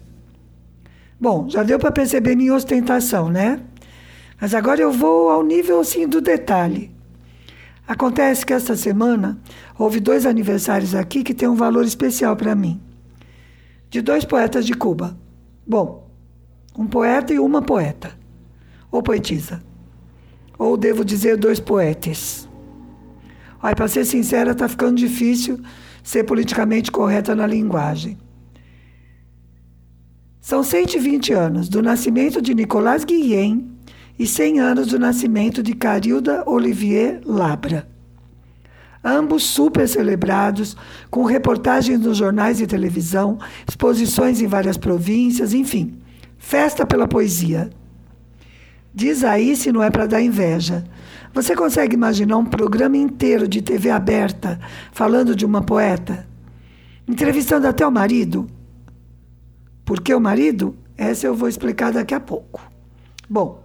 Bom, 1.20 1.50
já 1.50 1.64
deu 1.64 1.80
para 1.80 1.92
perceber 1.92 2.36
minha 2.36 2.54
ostentação, 2.54 3.30
né? 3.30 3.62
Mas 4.40 4.54
agora 4.54 4.82
eu 4.82 4.92
vou 4.92 5.30
ao 5.30 5.44
nível 5.44 5.80
assim 5.80 6.08
do 6.08 6.22
detalhe. 6.22 6.92
Acontece 7.88 8.46
que 8.46 8.54
esta 8.54 8.76
semana 8.76 9.40
houve 9.80 10.00
dois 10.00 10.26
aniversários 10.26 10.94
aqui 10.94 11.24
que 11.24 11.34
têm 11.34 11.48
um 11.48 11.56
valor 11.56 11.86
especial 11.86 12.36
para 12.36 12.54
mim. 12.54 12.82
De 13.90 14.02
dois 14.02 14.26
poetas 14.26 14.66
de 14.66 14.74
Cuba. 14.74 15.18
Bom, 15.66 16.08
um 16.78 16.86
poeta 16.86 17.34
e 17.34 17.40
uma 17.40 17.62
poeta. 17.62 18.12
Ou 18.92 19.02
poetisa. 19.02 19.64
Ou 20.60 20.76
devo 20.76 21.04
dizer 21.04 21.38
dois 21.38 21.60
poetes. 21.60 22.47
Olha, 23.68 23.76
para 23.76 23.90
ser 23.90 24.06
sincera, 24.06 24.52
está 24.52 24.70
ficando 24.70 24.96
difícil 24.96 25.60
ser 26.02 26.24
politicamente 26.24 26.90
correta 26.90 27.36
na 27.36 27.46
linguagem. 27.46 28.18
São 30.40 30.64
120 30.64 31.34
anos 31.34 31.68
do 31.68 31.84
nascimento 31.84 32.42
de 32.42 32.56
Nicolas 32.56 33.04
Guilhem 33.04 33.70
e 34.18 34.26
100 34.26 34.60
anos 34.62 34.88
do 34.88 34.98
nascimento 34.98 35.62
de 35.62 35.74
Carilda 35.74 36.50
Olivier 36.50 37.20
Labra. 37.26 37.90
Ambos 39.04 39.44
super 39.44 39.86
celebrados, 39.86 40.78
com 41.12 41.26
reportagens 41.26 42.00
nos 42.00 42.16
jornais 42.16 42.62
e 42.62 42.68
televisão, 42.68 43.38
exposições 43.68 44.40
em 44.40 44.48
várias 44.48 44.78
províncias, 44.78 45.54
enfim, 45.54 46.00
festa 46.38 46.86
pela 46.86 47.06
poesia. 47.06 47.70
Diz 49.00 49.24
aí 49.24 49.56
se 49.56 49.72
não 49.72 49.84
é 49.84 49.92
para 49.92 50.08
dar 50.08 50.24
inveja. 50.24 50.84
Você 51.32 51.56
consegue 51.56 51.94
imaginar 51.94 52.36
um 52.38 52.46
programa 52.46 52.98
inteiro 52.98 53.48
de 53.48 53.62
TV 53.62 53.92
aberta 53.92 54.60
falando 54.92 55.36
de 55.36 55.46
uma 55.46 55.62
poeta? 55.62 56.28
Entrevistando 57.08 57.68
até 57.68 57.86
o 57.86 57.92
marido? 57.92 58.48
Por 59.86 60.02
que 60.02 60.16
o 60.16 60.20
marido? 60.20 60.76
Essa 60.98 61.28
eu 61.28 61.36
vou 61.36 61.48
explicar 61.48 61.94
daqui 61.94 62.16
a 62.16 62.20
pouco. 62.20 62.60
Bom, 63.30 63.64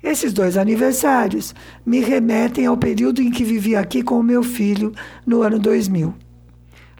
esses 0.00 0.32
dois 0.32 0.56
aniversários 0.56 1.52
me 1.84 1.98
remetem 1.98 2.64
ao 2.64 2.76
período 2.76 3.20
em 3.20 3.32
que 3.32 3.42
vivi 3.42 3.74
aqui 3.74 4.04
com 4.04 4.20
o 4.20 4.22
meu 4.22 4.44
filho 4.44 4.92
no 5.26 5.42
ano 5.42 5.58
2000. 5.58 6.14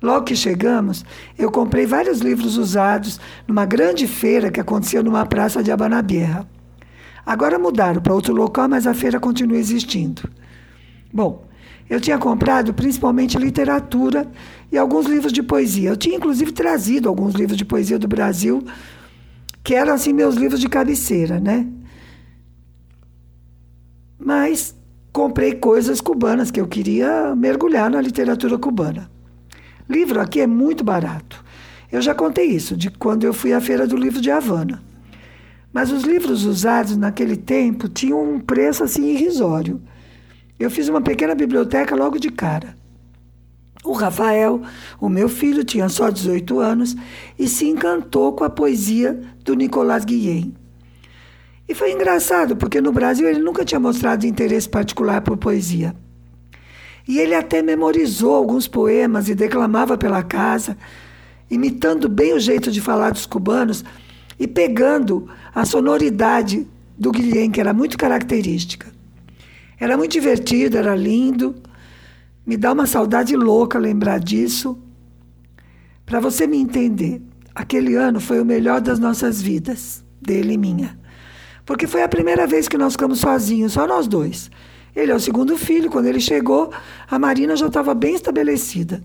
Logo 0.03 0.25
que 0.25 0.35
chegamos, 0.35 1.05
eu 1.39 1.53
comprei 1.53 1.87
vários 1.87 2.19
livros 2.19 2.57
usados 2.57 3.21
numa 3.47 3.65
grande 3.65 4.09
feira 4.09 4.51
que 4.51 4.59
acontecia 4.59 5.05
numa 5.05 5.25
praça 5.25 5.63
de 5.63 5.71
Abanabierra. 5.71 6.53
Agora 7.25 7.59
mudaram 7.59 8.01
para 8.01 8.15
outro 8.15 8.35
local, 8.35 8.69
mas 8.69 8.87
a 8.87 8.95
feira 8.95 9.19
continua 9.19 9.57
existindo. 9.57 10.29
Bom, 11.13 11.47
eu 11.89 12.01
tinha 12.01 12.19
comprado 12.19 12.75
principalmente 12.75 13.39
literatura 13.39 14.31
e 14.71 14.77
alguns 14.77 15.07
livros 15.07 15.33
de 15.33 15.43
poesia. 15.43 15.91
Eu 15.91 15.97
tinha 15.97 16.17
inclusive 16.17 16.53
trazido 16.53 17.09
alguns 17.09 17.35
livros 17.35 17.57
de 17.57 17.65
poesia 17.65 17.99
do 17.99 18.09
Brasil, 18.09 18.63
que 19.63 19.75
eram 19.75 19.95
assim 19.95 20.13
meus 20.13 20.35
livros 20.35 20.61
de 20.61 20.69
cabeceira, 20.69 21.41
né? 21.41 21.67
mas 24.25 24.75
comprei 25.13 25.53
coisas 25.53 26.01
cubanas 26.01 26.51
que 26.51 26.59
eu 26.59 26.67
queria 26.67 27.37
mergulhar 27.37 27.91
na 27.91 28.01
literatura 28.01 28.57
cubana. 28.59 29.11
Livro 29.89 30.19
aqui 30.19 30.41
é 30.41 30.47
muito 30.47 30.83
barato. 30.83 31.45
Eu 31.93 32.01
já 32.01 32.15
contei 32.15 32.47
isso 32.47 32.75
de 32.75 32.91
quando 32.91 33.25
eu 33.25 33.35
fui 33.35 33.53
à 33.53 33.61
feira 33.61 33.87
do 33.87 33.97
livro 33.97 34.21
de 34.21 34.31
Havana. 34.31 34.83
Mas 35.75 35.91
os 35.91 36.05
livros 36.05 36.45
usados 36.45 36.97
naquele 36.97 37.37
tempo 37.37 37.89
tinham 37.89 38.23
um 38.23 38.39
preço 38.39 38.85
assim 38.85 39.09
irrisório. 39.09 39.83
Eu 40.57 40.71
fiz 40.71 40.89
uma 40.89 41.01
pequena 41.01 41.35
biblioteca 41.35 41.97
logo 41.97 42.17
de 42.17 42.31
cara. 42.31 42.77
O 43.83 43.93
Rafael, 43.93 44.63
o 45.01 45.09
meu 45.09 45.29
filho, 45.29 45.65
tinha 45.65 45.89
só 45.89 46.11
18 46.11 46.61
anos 46.61 46.95
e 47.37 47.49
se 47.49 47.67
encantou 47.67 48.33
com 48.35 48.45
a 48.45 48.49
poesia 48.49 49.21
do 49.45 49.55
Nicolás 49.55 50.05
Guilhem. 50.05 50.55
E 51.69 51.75
foi 51.75 51.91
engraçado, 51.91 52.55
porque 52.57 52.81
no 52.81 52.93
Brasil 52.93 53.29
ele 53.29 53.41
nunca 53.41 53.65
tinha 53.65 53.81
mostrado 53.81 54.25
interesse 54.27 54.69
particular 54.69 55.23
por 55.23 55.37
poesia. 55.37 55.93
E 57.07 57.19
ele 57.19 57.35
até 57.35 57.63
memorizou 57.63 58.33
alguns 58.33 58.69
poemas 58.69 59.29
e 59.29 59.35
declamava 59.35 59.99
pela 59.99 60.23
casa, 60.23 60.79
imitando 61.51 62.09
bem 62.09 62.33
o 62.33 62.39
jeito 62.39 62.71
de 62.71 62.81
falar 62.81 63.11
dos 63.11 63.27
cubanos 63.27 63.85
e 64.39 64.47
pegando 64.47 65.29
a 65.55 65.65
sonoridade 65.65 66.67
do 66.99 67.11
Guilhem, 67.11 67.51
que 67.51 67.61
era 67.61 67.73
muito 67.73 67.99
característica. 67.99 68.93
Era 69.79 69.97
muito 69.97 70.13
divertido, 70.13 70.77
era 70.77 70.95
lindo. 70.95 71.55
Me 72.47 72.57
dá 72.57 72.73
uma 72.73 72.87
saudade 72.87 73.37
louca 73.37 73.79
lembrar 73.79 74.19
disso. 74.21 74.79
Para 76.07 76.21
você 76.21 76.47
me 76.47 76.59
entender, 76.59 77.23
aquele 77.55 77.95
ano 77.95 78.21
foi 78.21 78.41
o 78.41 78.45
melhor 78.45 78.81
das 78.81 78.99
nossas 78.99 79.41
vidas, 79.41 80.05
dele 80.21 80.55
e 80.55 80.59
minha. 80.59 80.99
Porque 81.65 81.87
foi 81.87 82.03
a 82.03 82.09
primeira 82.09 82.47
vez 82.47 82.69
que 82.69 82.77
nós 82.77 82.93
ficamos 82.93 83.21
sozinhos, 83.21 83.73
só 83.73 83.87
nós 83.87 84.07
dois. 84.07 84.51
Ele 84.95 85.11
é 85.11 85.15
o 85.15 85.21
segundo 85.21 85.57
filho, 85.57 85.91
quando 85.91 86.07
ele 86.07 86.21
chegou, 86.21 86.71
a 87.11 87.19
Marina 87.19 87.57
já 87.57 87.67
estava 87.67 87.95
bem 87.95 88.15
estabelecida. 88.15 89.03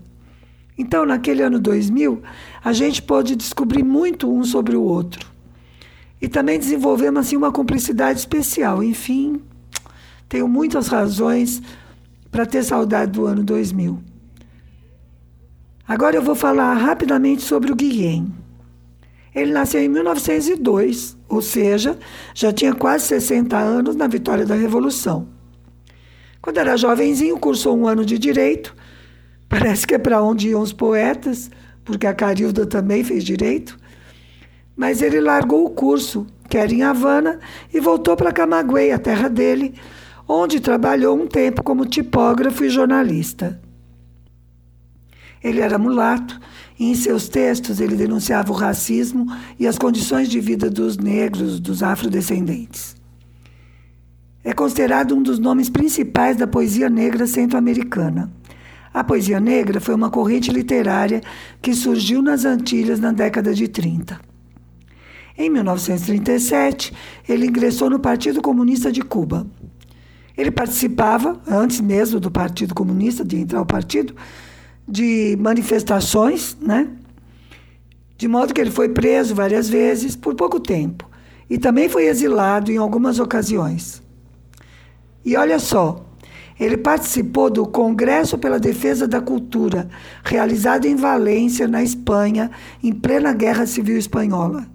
Então, 0.76 1.04
naquele 1.04 1.42
ano 1.42 1.58
2000, 1.58 2.22
a 2.64 2.72
gente 2.72 3.02
pôde 3.02 3.36
descobrir 3.36 3.82
muito 3.82 4.32
um 4.32 4.44
sobre 4.44 4.76
o 4.76 4.82
outro. 4.82 5.28
E 6.20 6.28
também 6.28 6.58
desenvolvemos 6.58 7.20
assim 7.20 7.36
uma 7.36 7.52
cumplicidade 7.52 8.18
especial. 8.18 8.82
Enfim, 8.82 9.40
tenho 10.28 10.46
muitas 10.46 10.88
razões 10.88 11.62
para 12.30 12.46
ter 12.46 12.62
saudade 12.62 13.12
do 13.12 13.26
ano 13.26 13.42
2000. 13.42 13.98
Agora 15.86 16.14
eu 16.14 16.22
vou 16.22 16.36
falar 16.36 16.74
rapidamente 16.74 17.42
sobre 17.42 17.72
o 17.72 17.74
Guilhem. 17.74 18.32
Ele 19.34 19.52
nasceu 19.52 19.80
em 19.80 19.88
1902, 19.88 21.16
ou 21.28 21.40
seja, 21.40 21.98
já 22.34 22.52
tinha 22.52 22.74
quase 22.74 23.06
60 23.06 23.56
anos 23.56 23.96
na 23.96 24.06
vitória 24.06 24.44
da 24.44 24.54
Revolução. 24.54 25.28
Quando 26.40 26.58
era 26.58 26.76
jovenzinho, 26.76 27.38
cursou 27.38 27.76
um 27.76 27.86
ano 27.86 28.04
de 28.04 28.18
direito. 28.18 28.74
Parece 29.50 29.84
que 29.84 29.96
é 29.96 29.98
para 29.98 30.22
onde 30.22 30.50
iam 30.50 30.62
os 30.62 30.72
poetas, 30.72 31.50
porque 31.84 32.06
a 32.06 32.14
Carilda 32.14 32.64
também 32.64 33.02
fez 33.02 33.24
direito. 33.24 33.76
Mas 34.76 35.02
ele 35.02 35.20
largou 35.20 35.66
o 35.66 35.70
curso, 35.70 36.24
que 36.48 36.56
era 36.56 36.72
em 36.72 36.84
Havana, 36.84 37.40
e 37.74 37.80
voltou 37.80 38.16
para 38.16 38.30
Camagüey, 38.30 38.92
a 38.92 38.98
terra 38.98 39.28
dele, 39.28 39.74
onde 40.26 40.60
trabalhou 40.60 41.20
um 41.20 41.26
tempo 41.26 41.64
como 41.64 41.84
tipógrafo 41.84 42.64
e 42.64 42.70
jornalista. 42.70 43.60
Ele 45.42 45.60
era 45.60 45.78
mulato 45.78 46.40
e 46.78 46.84
em 46.84 46.94
seus 46.94 47.28
textos 47.28 47.80
ele 47.80 47.96
denunciava 47.96 48.52
o 48.52 48.54
racismo 48.56 49.26
e 49.58 49.66
as 49.66 49.76
condições 49.76 50.28
de 50.28 50.38
vida 50.38 50.70
dos 50.70 50.96
negros, 50.96 51.58
dos 51.58 51.82
afrodescendentes. 51.82 52.94
É 54.44 54.52
considerado 54.52 55.16
um 55.16 55.22
dos 55.22 55.40
nomes 55.40 55.68
principais 55.68 56.36
da 56.36 56.46
poesia 56.46 56.88
negra 56.88 57.26
centro-americana. 57.26 58.30
A 58.92 59.04
poesia 59.04 59.38
negra 59.38 59.80
foi 59.80 59.94
uma 59.94 60.10
corrente 60.10 60.50
literária 60.50 61.20
que 61.62 61.74
surgiu 61.74 62.20
nas 62.20 62.44
Antilhas 62.44 62.98
na 62.98 63.12
década 63.12 63.54
de 63.54 63.68
30. 63.68 64.20
Em 65.38 65.48
1937, 65.48 66.92
ele 67.28 67.46
ingressou 67.46 67.88
no 67.88 68.00
Partido 68.00 68.42
Comunista 68.42 68.90
de 68.90 69.00
Cuba. 69.00 69.46
Ele 70.36 70.50
participava, 70.50 71.40
antes 71.46 71.80
mesmo 71.80 72.18
do 72.18 72.30
Partido 72.30 72.74
Comunista, 72.74 73.24
de 73.24 73.36
entrar 73.36 73.60
ao 73.60 73.66
partido, 73.66 74.14
de 74.86 75.36
manifestações, 75.40 76.56
né? 76.60 76.88
De 78.16 78.26
modo 78.26 78.52
que 78.52 78.60
ele 78.60 78.70
foi 78.70 78.88
preso 78.88 79.34
várias 79.34 79.68
vezes 79.68 80.16
por 80.16 80.34
pouco 80.34 80.58
tempo 80.58 81.08
e 81.48 81.58
também 81.58 81.88
foi 81.88 82.06
exilado 82.06 82.70
em 82.70 82.76
algumas 82.76 83.18
ocasiões. 83.18 84.02
E 85.24 85.36
olha 85.36 85.58
só, 85.58 86.06
ele 86.60 86.76
participou 86.76 87.48
do 87.48 87.66
Congresso 87.66 88.36
pela 88.36 88.60
Defesa 88.60 89.08
da 89.08 89.18
Cultura, 89.18 89.88
realizado 90.22 90.84
em 90.84 90.94
Valência, 90.94 91.66
na 91.66 91.82
Espanha, 91.82 92.50
em 92.82 92.92
plena 92.92 93.32
Guerra 93.32 93.66
Civil 93.66 93.96
Espanhola. 93.96 94.66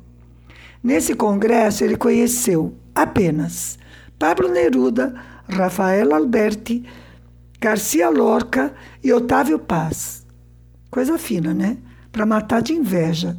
Nesse 0.84 1.14
congresso, 1.14 1.84
ele 1.84 1.96
conheceu 1.96 2.76
apenas 2.94 3.78
Pablo 4.18 4.50
Neruda, 4.50 5.14
Rafael 5.48 6.14
Alberti, 6.16 6.84
Garcia 7.62 8.10
Lorca 8.10 8.74
e 9.04 9.14
Otávio 9.14 9.60
Paz. 9.60 10.26
Coisa 10.90 11.20
fina, 11.20 11.54
né? 11.54 11.78
Para 12.12 12.26
matar 12.26 12.64
de 12.64 12.74
inveja. 12.74 13.38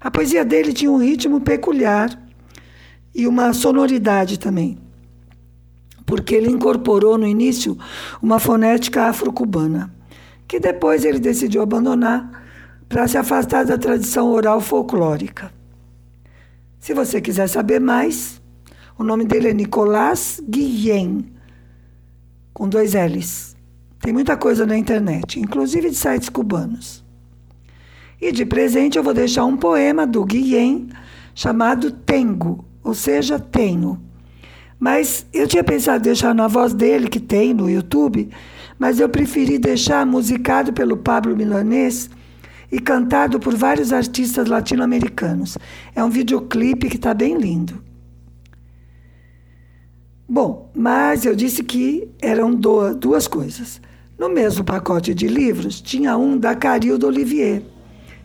A 0.00 0.08
poesia 0.08 0.44
dele 0.44 0.72
tinha 0.72 0.90
um 0.90 0.98
ritmo 0.98 1.40
peculiar 1.40 2.16
e 3.12 3.26
uma 3.26 3.52
sonoridade 3.52 4.38
também, 4.38 4.78
porque 6.06 6.34
ele 6.34 6.50
incorporou 6.50 7.16
no 7.16 7.26
início 7.26 7.76
uma 8.22 8.38
fonética 8.38 9.06
afro-cubana, 9.06 9.94
que 10.46 10.60
depois 10.60 11.04
ele 11.04 11.18
decidiu 11.18 11.62
abandonar 11.62 12.44
para 12.88 13.08
se 13.08 13.16
afastar 13.16 13.64
da 13.64 13.78
tradição 13.78 14.30
oral 14.30 14.60
folclórica. 14.60 15.52
Se 16.78 16.92
você 16.92 17.20
quiser 17.20 17.48
saber 17.48 17.80
mais, 17.80 18.40
o 18.98 19.02
nome 19.02 19.24
dele 19.24 19.48
é 19.48 19.54
Nicolás 19.54 20.40
Guilhem 20.46 21.24
com 22.52 22.68
dois 22.68 22.94
L's. 22.94 23.56
Tem 24.00 24.12
muita 24.12 24.36
coisa 24.36 24.64
na 24.64 24.76
internet, 24.76 25.40
inclusive 25.40 25.90
de 25.90 25.96
sites 25.96 26.28
cubanos. 26.28 27.02
E 28.20 28.30
de 28.30 28.46
presente 28.46 28.96
eu 28.96 29.02
vou 29.02 29.12
deixar 29.12 29.44
um 29.44 29.56
poema 29.56 30.06
do 30.06 30.24
Guilhem 30.24 30.88
chamado 31.34 31.90
Tengo, 31.90 32.64
ou 32.82 32.94
seja, 32.94 33.38
Tenho. 33.38 34.00
Mas 34.78 35.26
eu 35.32 35.46
tinha 35.46 35.64
pensado 35.64 36.04
deixar 36.04 36.34
na 36.34 36.48
voz 36.48 36.74
dele, 36.74 37.08
que 37.08 37.20
tem 37.20 37.54
no 37.54 37.70
YouTube, 37.70 38.28
mas 38.78 39.00
eu 39.00 39.08
preferi 39.08 39.58
deixar 39.58 40.04
musicado 40.04 40.72
pelo 40.72 40.96
Pablo 40.96 41.36
Milanês 41.36 42.10
e 42.70 42.80
cantado 42.80 43.38
por 43.38 43.54
vários 43.54 43.92
artistas 43.92 44.48
latino-americanos. 44.48 45.56
É 45.94 46.02
um 46.02 46.10
videoclipe 46.10 46.88
que 46.88 46.96
está 46.96 47.14
bem 47.14 47.36
lindo. 47.36 47.82
Bom, 50.28 50.70
mas 50.74 51.24
eu 51.24 51.36
disse 51.36 51.62
que 51.62 52.08
eram 52.20 52.54
duas 52.54 53.28
coisas. 53.28 53.80
No 54.18 54.28
mesmo 54.28 54.64
pacote 54.64 55.14
de 55.14 55.28
livros 55.28 55.80
tinha 55.80 56.16
um 56.16 56.36
da 56.36 56.54
Carilda 56.54 57.06
Olivier, 57.06 57.62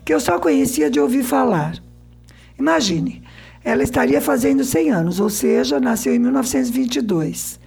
que 0.06 0.14
eu 0.14 0.20
só 0.20 0.40
conhecia 0.40 0.90
de 0.90 1.00
ouvir 1.00 1.24
falar. 1.24 1.76
Imagine, 2.58 3.22
ela 3.70 3.84
estaria 3.84 4.20
fazendo 4.20 4.64
100 4.64 4.90
anos, 4.90 5.20
ou 5.20 5.30
seja, 5.30 5.80
nasceu 5.80 6.14
em 6.14 6.20
1922. 6.20 7.60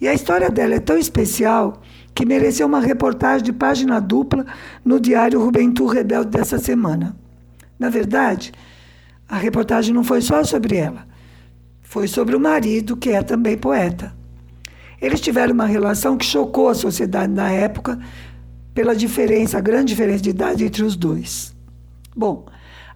E 0.00 0.08
a 0.08 0.12
história 0.12 0.50
dela 0.50 0.74
é 0.74 0.80
tão 0.80 0.98
especial 0.98 1.80
que 2.14 2.26
mereceu 2.26 2.66
uma 2.66 2.80
reportagem 2.80 3.44
de 3.44 3.52
página 3.52 4.00
dupla 4.00 4.44
no 4.84 4.98
diário 4.98 5.40
Juventude 5.40 5.94
Rebelde 5.94 6.30
dessa 6.30 6.58
semana. 6.58 7.16
Na 7.78 7.88
verdade, 7.88 8.52
a 9.28 9.36
reportagem 9.36 9.94
não 9.94 10.02
foi 10.02 10.20
só 10.20 10.42
sobre 10.42 10.76
ela, 10.76 11.06
foi 11.82 12.08
sobre 12.08 12.34
o 12.34 12.40
marido, 12.40 12.96
que 12.96 13.10
é 13.10 13.22
também 13.22 13.56
poeta. 13.56 14.12
Eles 15.00 15.20
tiveram 15.20 15.54
uma 15.54 15.66
relação 15.66 16.16
que 16.16 16.24
chocou 16.24 16.68
a 16.68 16.74
sociedade 16.74 17.32
na 17.32 17.50
época 17.50 17.98
pela 18.74 18.96
diferença, 18.96 19.58
a 19.58 19.60
grande 19.60 19.86
diferença 19.86 20.22
de 20.22 20.30
idade 20.30 20.64
entre 20.64 20.82
os 20.82 20.96
dois. 20.96 21.54
Bom, 22.16 22.46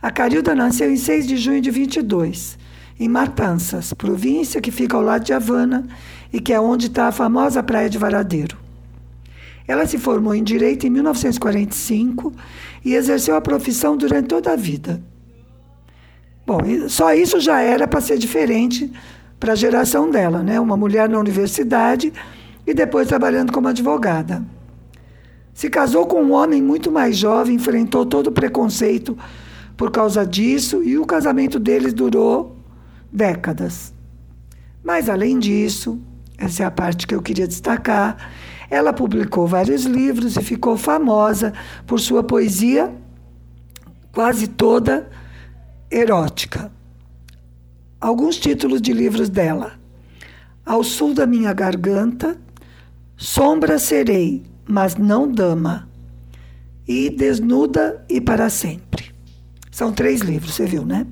a 0.02 0.10
Carilda 0.10 0.52
nasceu 0.52 0.90
em 0.90 0.96
6 0.96 1.28
de 1.28 1.36
junho 1.36 1.60
de 1.60 1.70
22, 1.70 2.58
em 2.98 3.08
Matanças, 3.08 3.92
província 3.92 4.60
que 4.60 4.72
fica 4.72 4.96
ao 4.96 5.02
lado 5.02 5.24
de 5.24 5.32
Havana 5.32 5.86
e 6.32 6.40
que 6.40 6.52
é 6.52 6.60
onde 6.60 6.88
está 6.88 7.06
a 7.06 7.12
famosa 7.12 7.62
Praia 7.62 7.88
de 7.88 7.98
Varadeiro. 7.98 8.58
Ela 9.66 9.86
se 9.86 9.98
formou 9.98 10.34
em 10.34 10.42
Direito 10.42 10.88
em 10.88 10.90
1945 10.90 12.32
e 12.84 12.94
exerceu 12.94 13.36
a 13.36 13.40
profissão 13.40 13.96
durante 13.96 14.26
toda 14.26 14.52
a 14.52 14.56
vida. 14.56 15.00
Bom, 16.44 16.58
só 16.88 17.14
isso 17.14 17.38
já 17.38 17.60
era 17.60 17.86
para 17.86 18.00
ser 18.00 18.18
diferente 18.18 18.92
para 19.38 19.52
a 19.52 19.56
geração 19.56 20.10
dela, 20.10 20.42
né? 20.42 20.58
Uma 20.58 20.76
mulher 20.76 21.08
na 21.08 21.18
universidade 21.18 22.12
e 22.66 22.74
depois 22.74 23.06
trabalhando 23.06 23.52
como 23.52 23.68
advogada. 23.68 24.44
Se 25.54 25.70
casou 25.70 26.06
com 26.06 26.20
um 26.20 26.32
homem 26.32 26.60
muito 26.60 26.90
mais 26.90 27.16
jovem, 27.16 27.54
enfrentou 27.54 28.04
todo 28.04 28.26
o 28.28 28.32
preconceito 28.32 29.16
por 29.82 29.90
causa 29.90 30.24
disso 30.24 30.80
e 30.84 30.96
o 30.96 31.04
casamento 31.04 31.58
deles 31.58 31.92
durou 31.92 32.56
décadas. 33.10 33.92
Mas 34.80 35.08
além 35.08 35.40
disso, 35.40 36.00
essa 36.38 36.62
é 36.62 36.66
a 36.66 36.70
parte 36.70 37.04
que 37.04 37.12
eu 37.12 37.20
queria 37.20 37.48
destacar, 37.48 38.16
ela 38.70 38.92
publicou 38.92 39.44
vários 39.44 39.82
livros 39.82 40.36
e 40.36 40.40
ficou 40.40 40.76
famosa 40.76 41.52
por 41.84 41.98
sua 41.98 42.22
poesia 42.22 42.94
quase 44.12 44.46
toda 44.46 45.10
erótica. 45.90 46.70
Alguns 48.00 48.36
títulos 48.36 48.80
de 48.80 48.92
livros 48.92 49.28
dela: 49.28 49.72
Ao 50.64 50.84
sul 50.84 51.12
da 51.12 51.26
minha 51.26 51.52
garganta, 51.52 52.38
Sombra 53.16 53.80
serei, 53.80 54.44
mas 54.64 54.94
não 54.94 55.28
dama, 55.28 55.88
e 56.86 57.10
Desnuda 57.10 58.06
e 58.08 58.20
para 58.20 58.48
sempre. 58.48 59.11
São 59.72 59.90
três 59.90 60.20
livros, 60.20 60.54
você 60.54 60.66
viu, 60.66 60.84
né? 60.84 61.06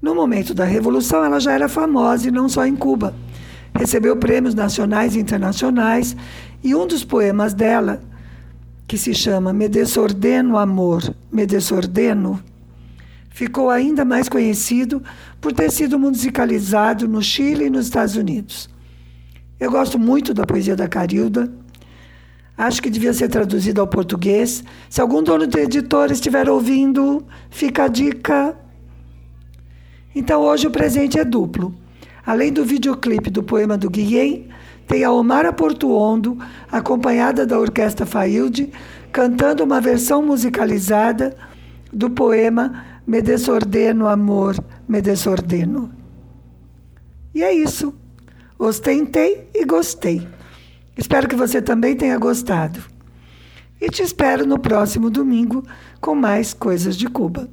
No 0.00 0.14
momento 0.14 0.54
da 0.54 0.64
Revolução, 0.64 1.22
ela 1.22 1.38
já 1.38 1.52
era 1.52 1.68
famosa 1.68 2.26
e 2.26 2.30
não 2.30 2.48
só 2.48 2.66
em 2.66 2.74
Cuba. 2.74 3.14
Recebeu 3.74 4.16
prêmios 4.16 4.54
nacionais 4.54 5.14
e 5.14 5.20
internacionais 5.20 6.16
e 6.64 6.74
um 6.74 6.86
dos 6.86 7.04
poemas 7.04 7.52
dela, 7.52 8.00
que 8.88 8.96
se 8.96 9.14
chama 9.14 9.52
Me 9.52 9.68
Desordeno 9.68 10.56
Amor, 10.56 11.14
Me 11.30 11.46
Desordeno, 11.46 12.42
ficou 13.28 13.70
ainda 13.70 14.04
mais 14.04 14.28
conhecido 14.28 15.02
por 15.40 15.52
ter 15.52 15.70
sido 15.70 15.98
musicalizado 15.98 17.06
no 17.06 17.22
Chile 17.22 17.66
e 17.66 17.70
nos 17.70 17.84
Estados 17.84 18.16
Unidos. 18.16 18.68
Eu 19.58 19.70
gosto 19.70 19.98
muito 19.98 20.32
da 20.32 20.46
poesia 20.46 20.74
da 20.74 20.88
Carilda. 20.88 21.52
Acho 22.60 22.82
que 22.82 22.90
devia 22.90 23.14
ser 23.14 23.30
traduzida 23.30 23.80
ao 23.80 23.86
português. 23.86 24.62
Se 24.90 25.00
algum 25.00 25.22
dono 25.22 25.46
de 25.46 25.58
editora 25.58 26.12
estiver 26.12 26.46
ouvindo, 26.46 27.24
fica 27.48 27.84
a 27.84 27.88
dica. 27.88 28.54
Então 30.14 30.42
hoje 30.42 30.66
o 30.66 30.70
presente 30.70 31.18
é 31.18 31.24
duplo. 31.24 31.74
Além 32.26 32.52
do 32.52 32.62
videoclipe 32.62 33.30
do 33.30 33.42
poema 33.42 33.78
do 33.78 33.88
Guilhem, 33.88 34.50
tem 34.86 35.02
a 35.04 35.10
Omara 35.10 35.54
Portuondo, 35.54 36.36
acompanhada 36.70 37.46
da 37.46 37.58
Orquestra 37.58 38.04
Failde, 38.04 38.70
cantando 39.10 39.64
uma 39.64 39.80
versão 39.80 40.22
musicalizada 40.22 41.34
do 41.90 42.10
poema 42.10 42.84
Me 43.06 43.22
desordeno, 43.22 44.06
amor, 44.06 44.62
me 44.86 45.00
desordeno. 45.00 45.90
E 47.34 47.42
é 47.42 47.54
isso. 47.54 47.94
Ostentei 48.58 49.48
e 49.54 49.64
gostei. 49.64 50.28
Espero 51.00 51.26
que 51.26 51.34
você 51.34 51.62
também 51.62 51.96
tenha 51.96 52.18
gostado. 52.18 52.78
E 53.80 53.88
te 53.88 54.02
espero 54.02 54.46
no 54.46 54.58
próximo 54.58 55.08
domingo 55.08 55.64
com 55.98 56.14
mais 56.14 56.52
coisas 56.52 56.94
de 56.94 57.08
Cuba. 57.08 57.48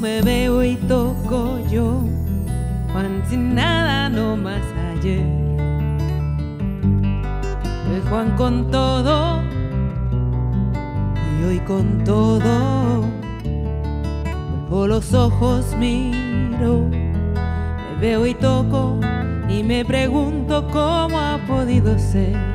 Me 0.00 0.20
veo 0.22 0.62
y 0.62 0.76
toco 0.76 1.58
yo, 1.70 2.02
Juan 2.92 3.22
sin 3.28 3.54
nada 3.54 4.08
no 4.08 4.36
más 4.36 4.62
ayer. 4.92 5.26
El 7.92 8.02
Juan 8.08 8.36
con 8.36 8.70
todo 8.70 9.42
y 11.40 11.44
hoy 11.44 11.58
con 11.60 12.04
todo. 12.04 13.04
Vuelvo 14.68 14.86
los 14.86 15.14
ojos, 15.14 15.74
miro, 15.78 16.88
me 16.90 18.00
veo 18.00 18.26
y 18.26 18.34
toco 18.34 19.00
y 19.48 19.62
me 19.62 19.84
pregunto 19.84 20.68
cómo 20.70 21.18
ha 21.18 21.40
podido 21.46 21.98
ser 21.98 22.47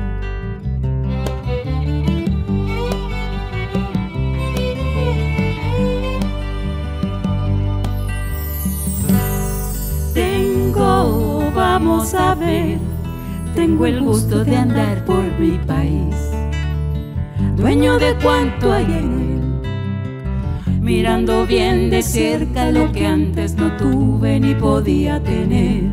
vamos 11.84 12.14
a 12.14 12.34
ver. 12.34 12.78
Tengo 13.54 13.86
el 13.86 14.00
gusto 14.00 14.42
de 14.42 14.56
andar 14.56 15.04
por 15.04 15.22
mi 15.38 15.58
país, 15.58 16.16
dueño 17.56 17.98
de 17.98 18.16
cuanto 18.16 18.72
hay 18.72 18.84
en 18.84 19.62
él, 20.64 20.80
mirando 20.80 21.46
bien 21.46 21.90
de 21.90 22.02
cerca 22.02 22.70
lo 22.72 22.90
que 22.90 23.06
antes 23.06 23.54
no 23.54 23.70
tuve 23.76 24.40
ni 24.40 24.54
podía 24.54 25.22
tener. 25.22 25.84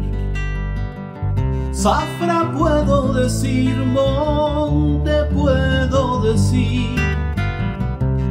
Zafra 1.72 2.52
puedo 2.58 3.14
decir, 3.14 3.76
monte 3.76 5.12
puedo 5.36 6.24
decir, 6.24 6.96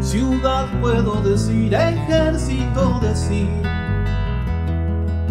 ciudad 0.01 0.67
puedo 0.81 1.23
decir, 1.23 1.73
ejército 1.73 2.99
decir 3.01 3.80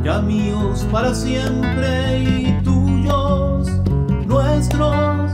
ya 0.03 0.21
míos 0.21 0.87
para 0.91 1.13
siempre 1.13 2.19
y 2.19 2.61
tuyos, 2.63 3.69
nuestros, 4.25 5.31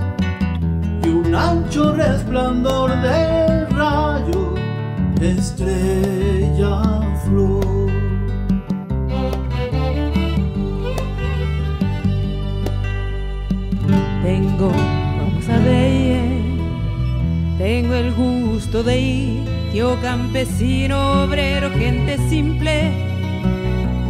y 1.04 1.10
un 1.10 1.36
ancho 1.36 1.94
resplandor 1.94 2.90
de 3.02 3.66
rayo, 3.68 4.56
estrella, 5.22 6.82
flor. 7.26 7.66
Tengo, 14.24 14.72
vamos 14.72 15.50
a 15.50 15.60
ver, 15.60 16.42
tengo 17.60 17.94
el 17.94 18.14
gusto 18.14 18.82
de 18.82 19.00
ir, 19.00 19.44
yo 19.74 20.00
campesino, 20.02 21.24
obrero, 21.24 21.70
gente 21.72 22.18
simple 22.30 23.05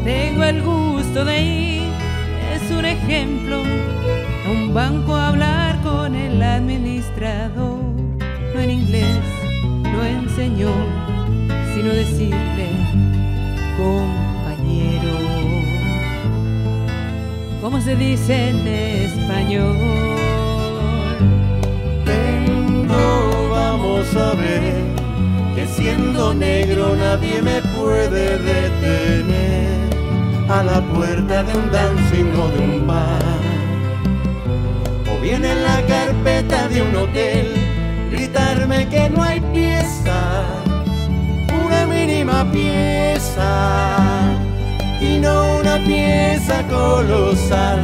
tengo 0.06 0.44
el 0.44 0.62
gusto 0.62 1.26
de 1.26 1.42
ir, 1.42 1.84
es 2.54 2.70
un 2.70 2.86
ejemplo, 2.86 3.64
a 4.46 4.52
un 4.52 4.72
banco 4.72 5.16
a 5.16 5.30
hablar 5.30 5.82
con 5.82 6.16
el 6.16 6.42
administrador, 6.44 7.80
no 8.54 8.60
en 8.60 8.70
inglés, 8.70 9.24
no 9.82 10.06
en 10.06 10.30
señor, 10.30 10.86
sino 11.74 11.90
decirle 11.90 12.70
compañero, 13.78 15.18
¿cómo 17.60 17.82
se 17.82 17.96
dice 17.96 18.50
en 18.50 18.68
español? 18.68 19.76
Tengo, 22.06 23.50
vamos 23.50 24.16
a 24.16 24.36
ver, 24.36 24.84
que 25.56 25.66
siendo 25.66 26.36
negro 26.36 26.96
nadie 26.96 27.42
me 27.42 27.60
puede 27.76 28.38
detener 28.38 29.45
a 30.50 30.64
la 30.64 30.82
puerta 30.82 31.44
de 31.44 31.58
un 31.58 31.72
dancing 31.72 32.32
o 32.40 32.48
de 32.50 32.60
un 32.60 32.88
bar. 32.88 33.40
O 35.12 35.20
bien 35.22 35.44
en 35.44 35.64
la 35.64 35.82
carpeta 35.86 36.68
de 36.68 36.82
un 36.82 36.96
hotel, 36.96 37.48
gritarme 38.12 38.88
que 38.90 39.10
no 39.10 39.24
hay 39.24 39.40
pieza, 39.54 40.44
una 41.66 41.86
mínima 41.88 42.46
pieza, 42.52 43.88
y 45.02 45.18
no 45.18 45.60
una 45.60 45.78
pieza 45.80 46.62
colosal, 46.68 47.80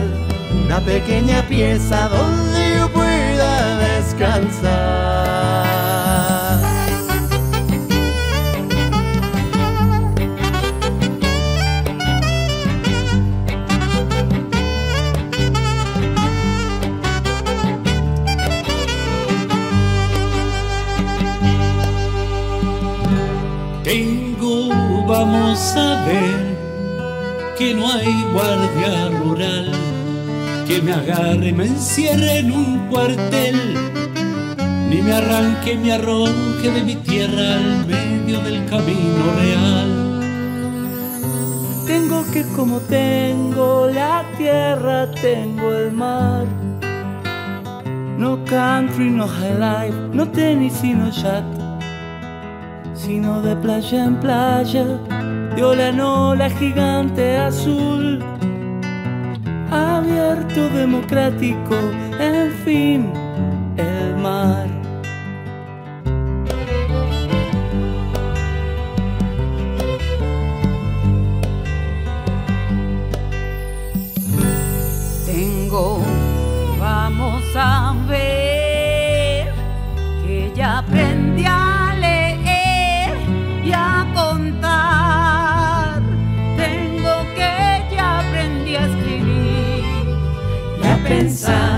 una 0.65 0.79
pequeña 0.81 1.41
pieza 1.47 2.09
donde 2.09 2.75
yo 2.77 2.89
pueda 2.89 3.79
descansar. 3.79 5.80
Ver 25.79 26.57
que 27.57 27.73
no 27.73 27.91
hay 27.91 28.25
guardia 28.33 29.09
rural 29.19 29.71
que 30.67 30.81
me 30.81 30.93
agarre 30.93 31.49
y 31.49 31.53
me 31.53 31.65
encierre 31.65 32.39
en 32.39 32.51
un 32.51 32.87
cuartel, 32.87 33.55
ni 34.89 35.01
me 35.01 35.13
arranque, 35.13 35.77
me 35.77 35.93
arroje 35.93 36.71
de 36.71 36.83
mi 36.83 36.95
tierra 36.95 37.55
al 37.55 37.85
medio 37.85 38.39
del 38.41 38.65
camino 38.65 39.23
real. 39.37 40.21
Tengo 41.85 42.23
que 42.31 42.43
como 42.55 42.79
tengo 42.79 43.89
la 43.93 44.25
tierra, 44.37 45.11
tengo 45.11 45.73
el 45.73 45.91
mar. 45.91 46.45
No 48.17 48.43
country, 48.45 49.09
no 49.09 49.27
high 49.27 49.57
life, 49.57 49.97
no 50.13 50.27
tenis, 50.29 50.73
sino 50.73 51.09
yacht 51.09 51.61
sino 53.01 53.41
de 53.41 53.55
playa 53.55 54.05
en 54.05 54.15
playa, 54.19 54.85
en 55.57 55.99
ola 55.99 56.49
gigante 56.49 57.37
azul, 57.37 58.19
abierto, 59.69 60.69
democrático, 60.69 61.75
en 62.19 62.51
fin, 62.63 63.09
el 63.77 64.10
pensar 91.41 91.70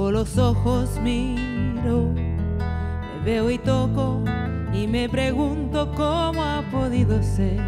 Con 0.00 0.14
los 0.14 0.38
ojos 0.38 0.98
miro, 1.02 2.10
me 2.14 3.22
veo 3.22 3.50
y 3.50 3.58
toco 3.58 4.24
y 4.72 4.86
me 4.86 5.10
pregunto 5.10 5.92
cómo 5.94 6.42
ha 6.42 6.64
podido 6.72 7.22
ser. 7.22 7.60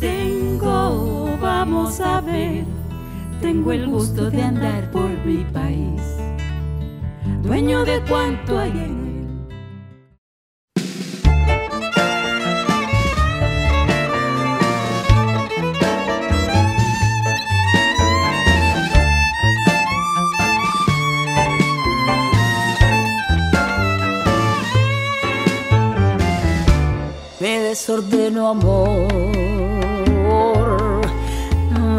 Tengo, 0.00 1.36
vamos 1.42 2.00
a 2.00 2.22
ver, 2.22 2.64
tengo 3.42 3.70
el 3.70 3.86
gusto 3.86 4.30
de 4.30 4.42
andar 4.42 4.90
por 4.92 5.10
mi 5.26 5.44
país, 5.52 6.00
dueño 7.42 7.84
de 7.84 8.00
cuanto 8.08 8.58
hay 8.58 8.70
en 8.70 9.07
desordeno 28.38 28.50
amor, 28.50 29.08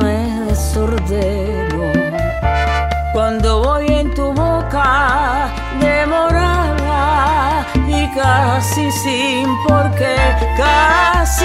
me 0.02 0.46
desordeno. 0.48 1.92
Cuando 3.14 3.64
voy 3.64 3.88
en 3.88 4.14
tu 4.14 4.32
boca 4.32 5.50
demorada 5.82 7.66
y 7.88 8.08
casi 8.16 8.90
sin 8.90 9.48
por 9.68 9.92
qué, 9.96 10.16
casi 10.56 11.39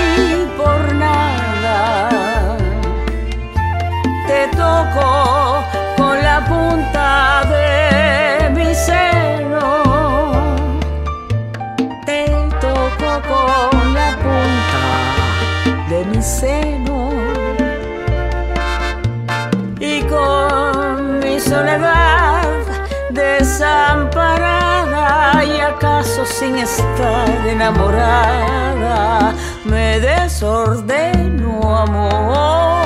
sin 26.44 26.56
estar 26.58 27.46
enamorada 27.46 29.32
me 29.64 29.98
desordeno 30.00 31.52
amor. 31.84 32.84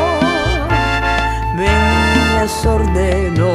Me 1.56 1.74
desordeno 2.38 3.47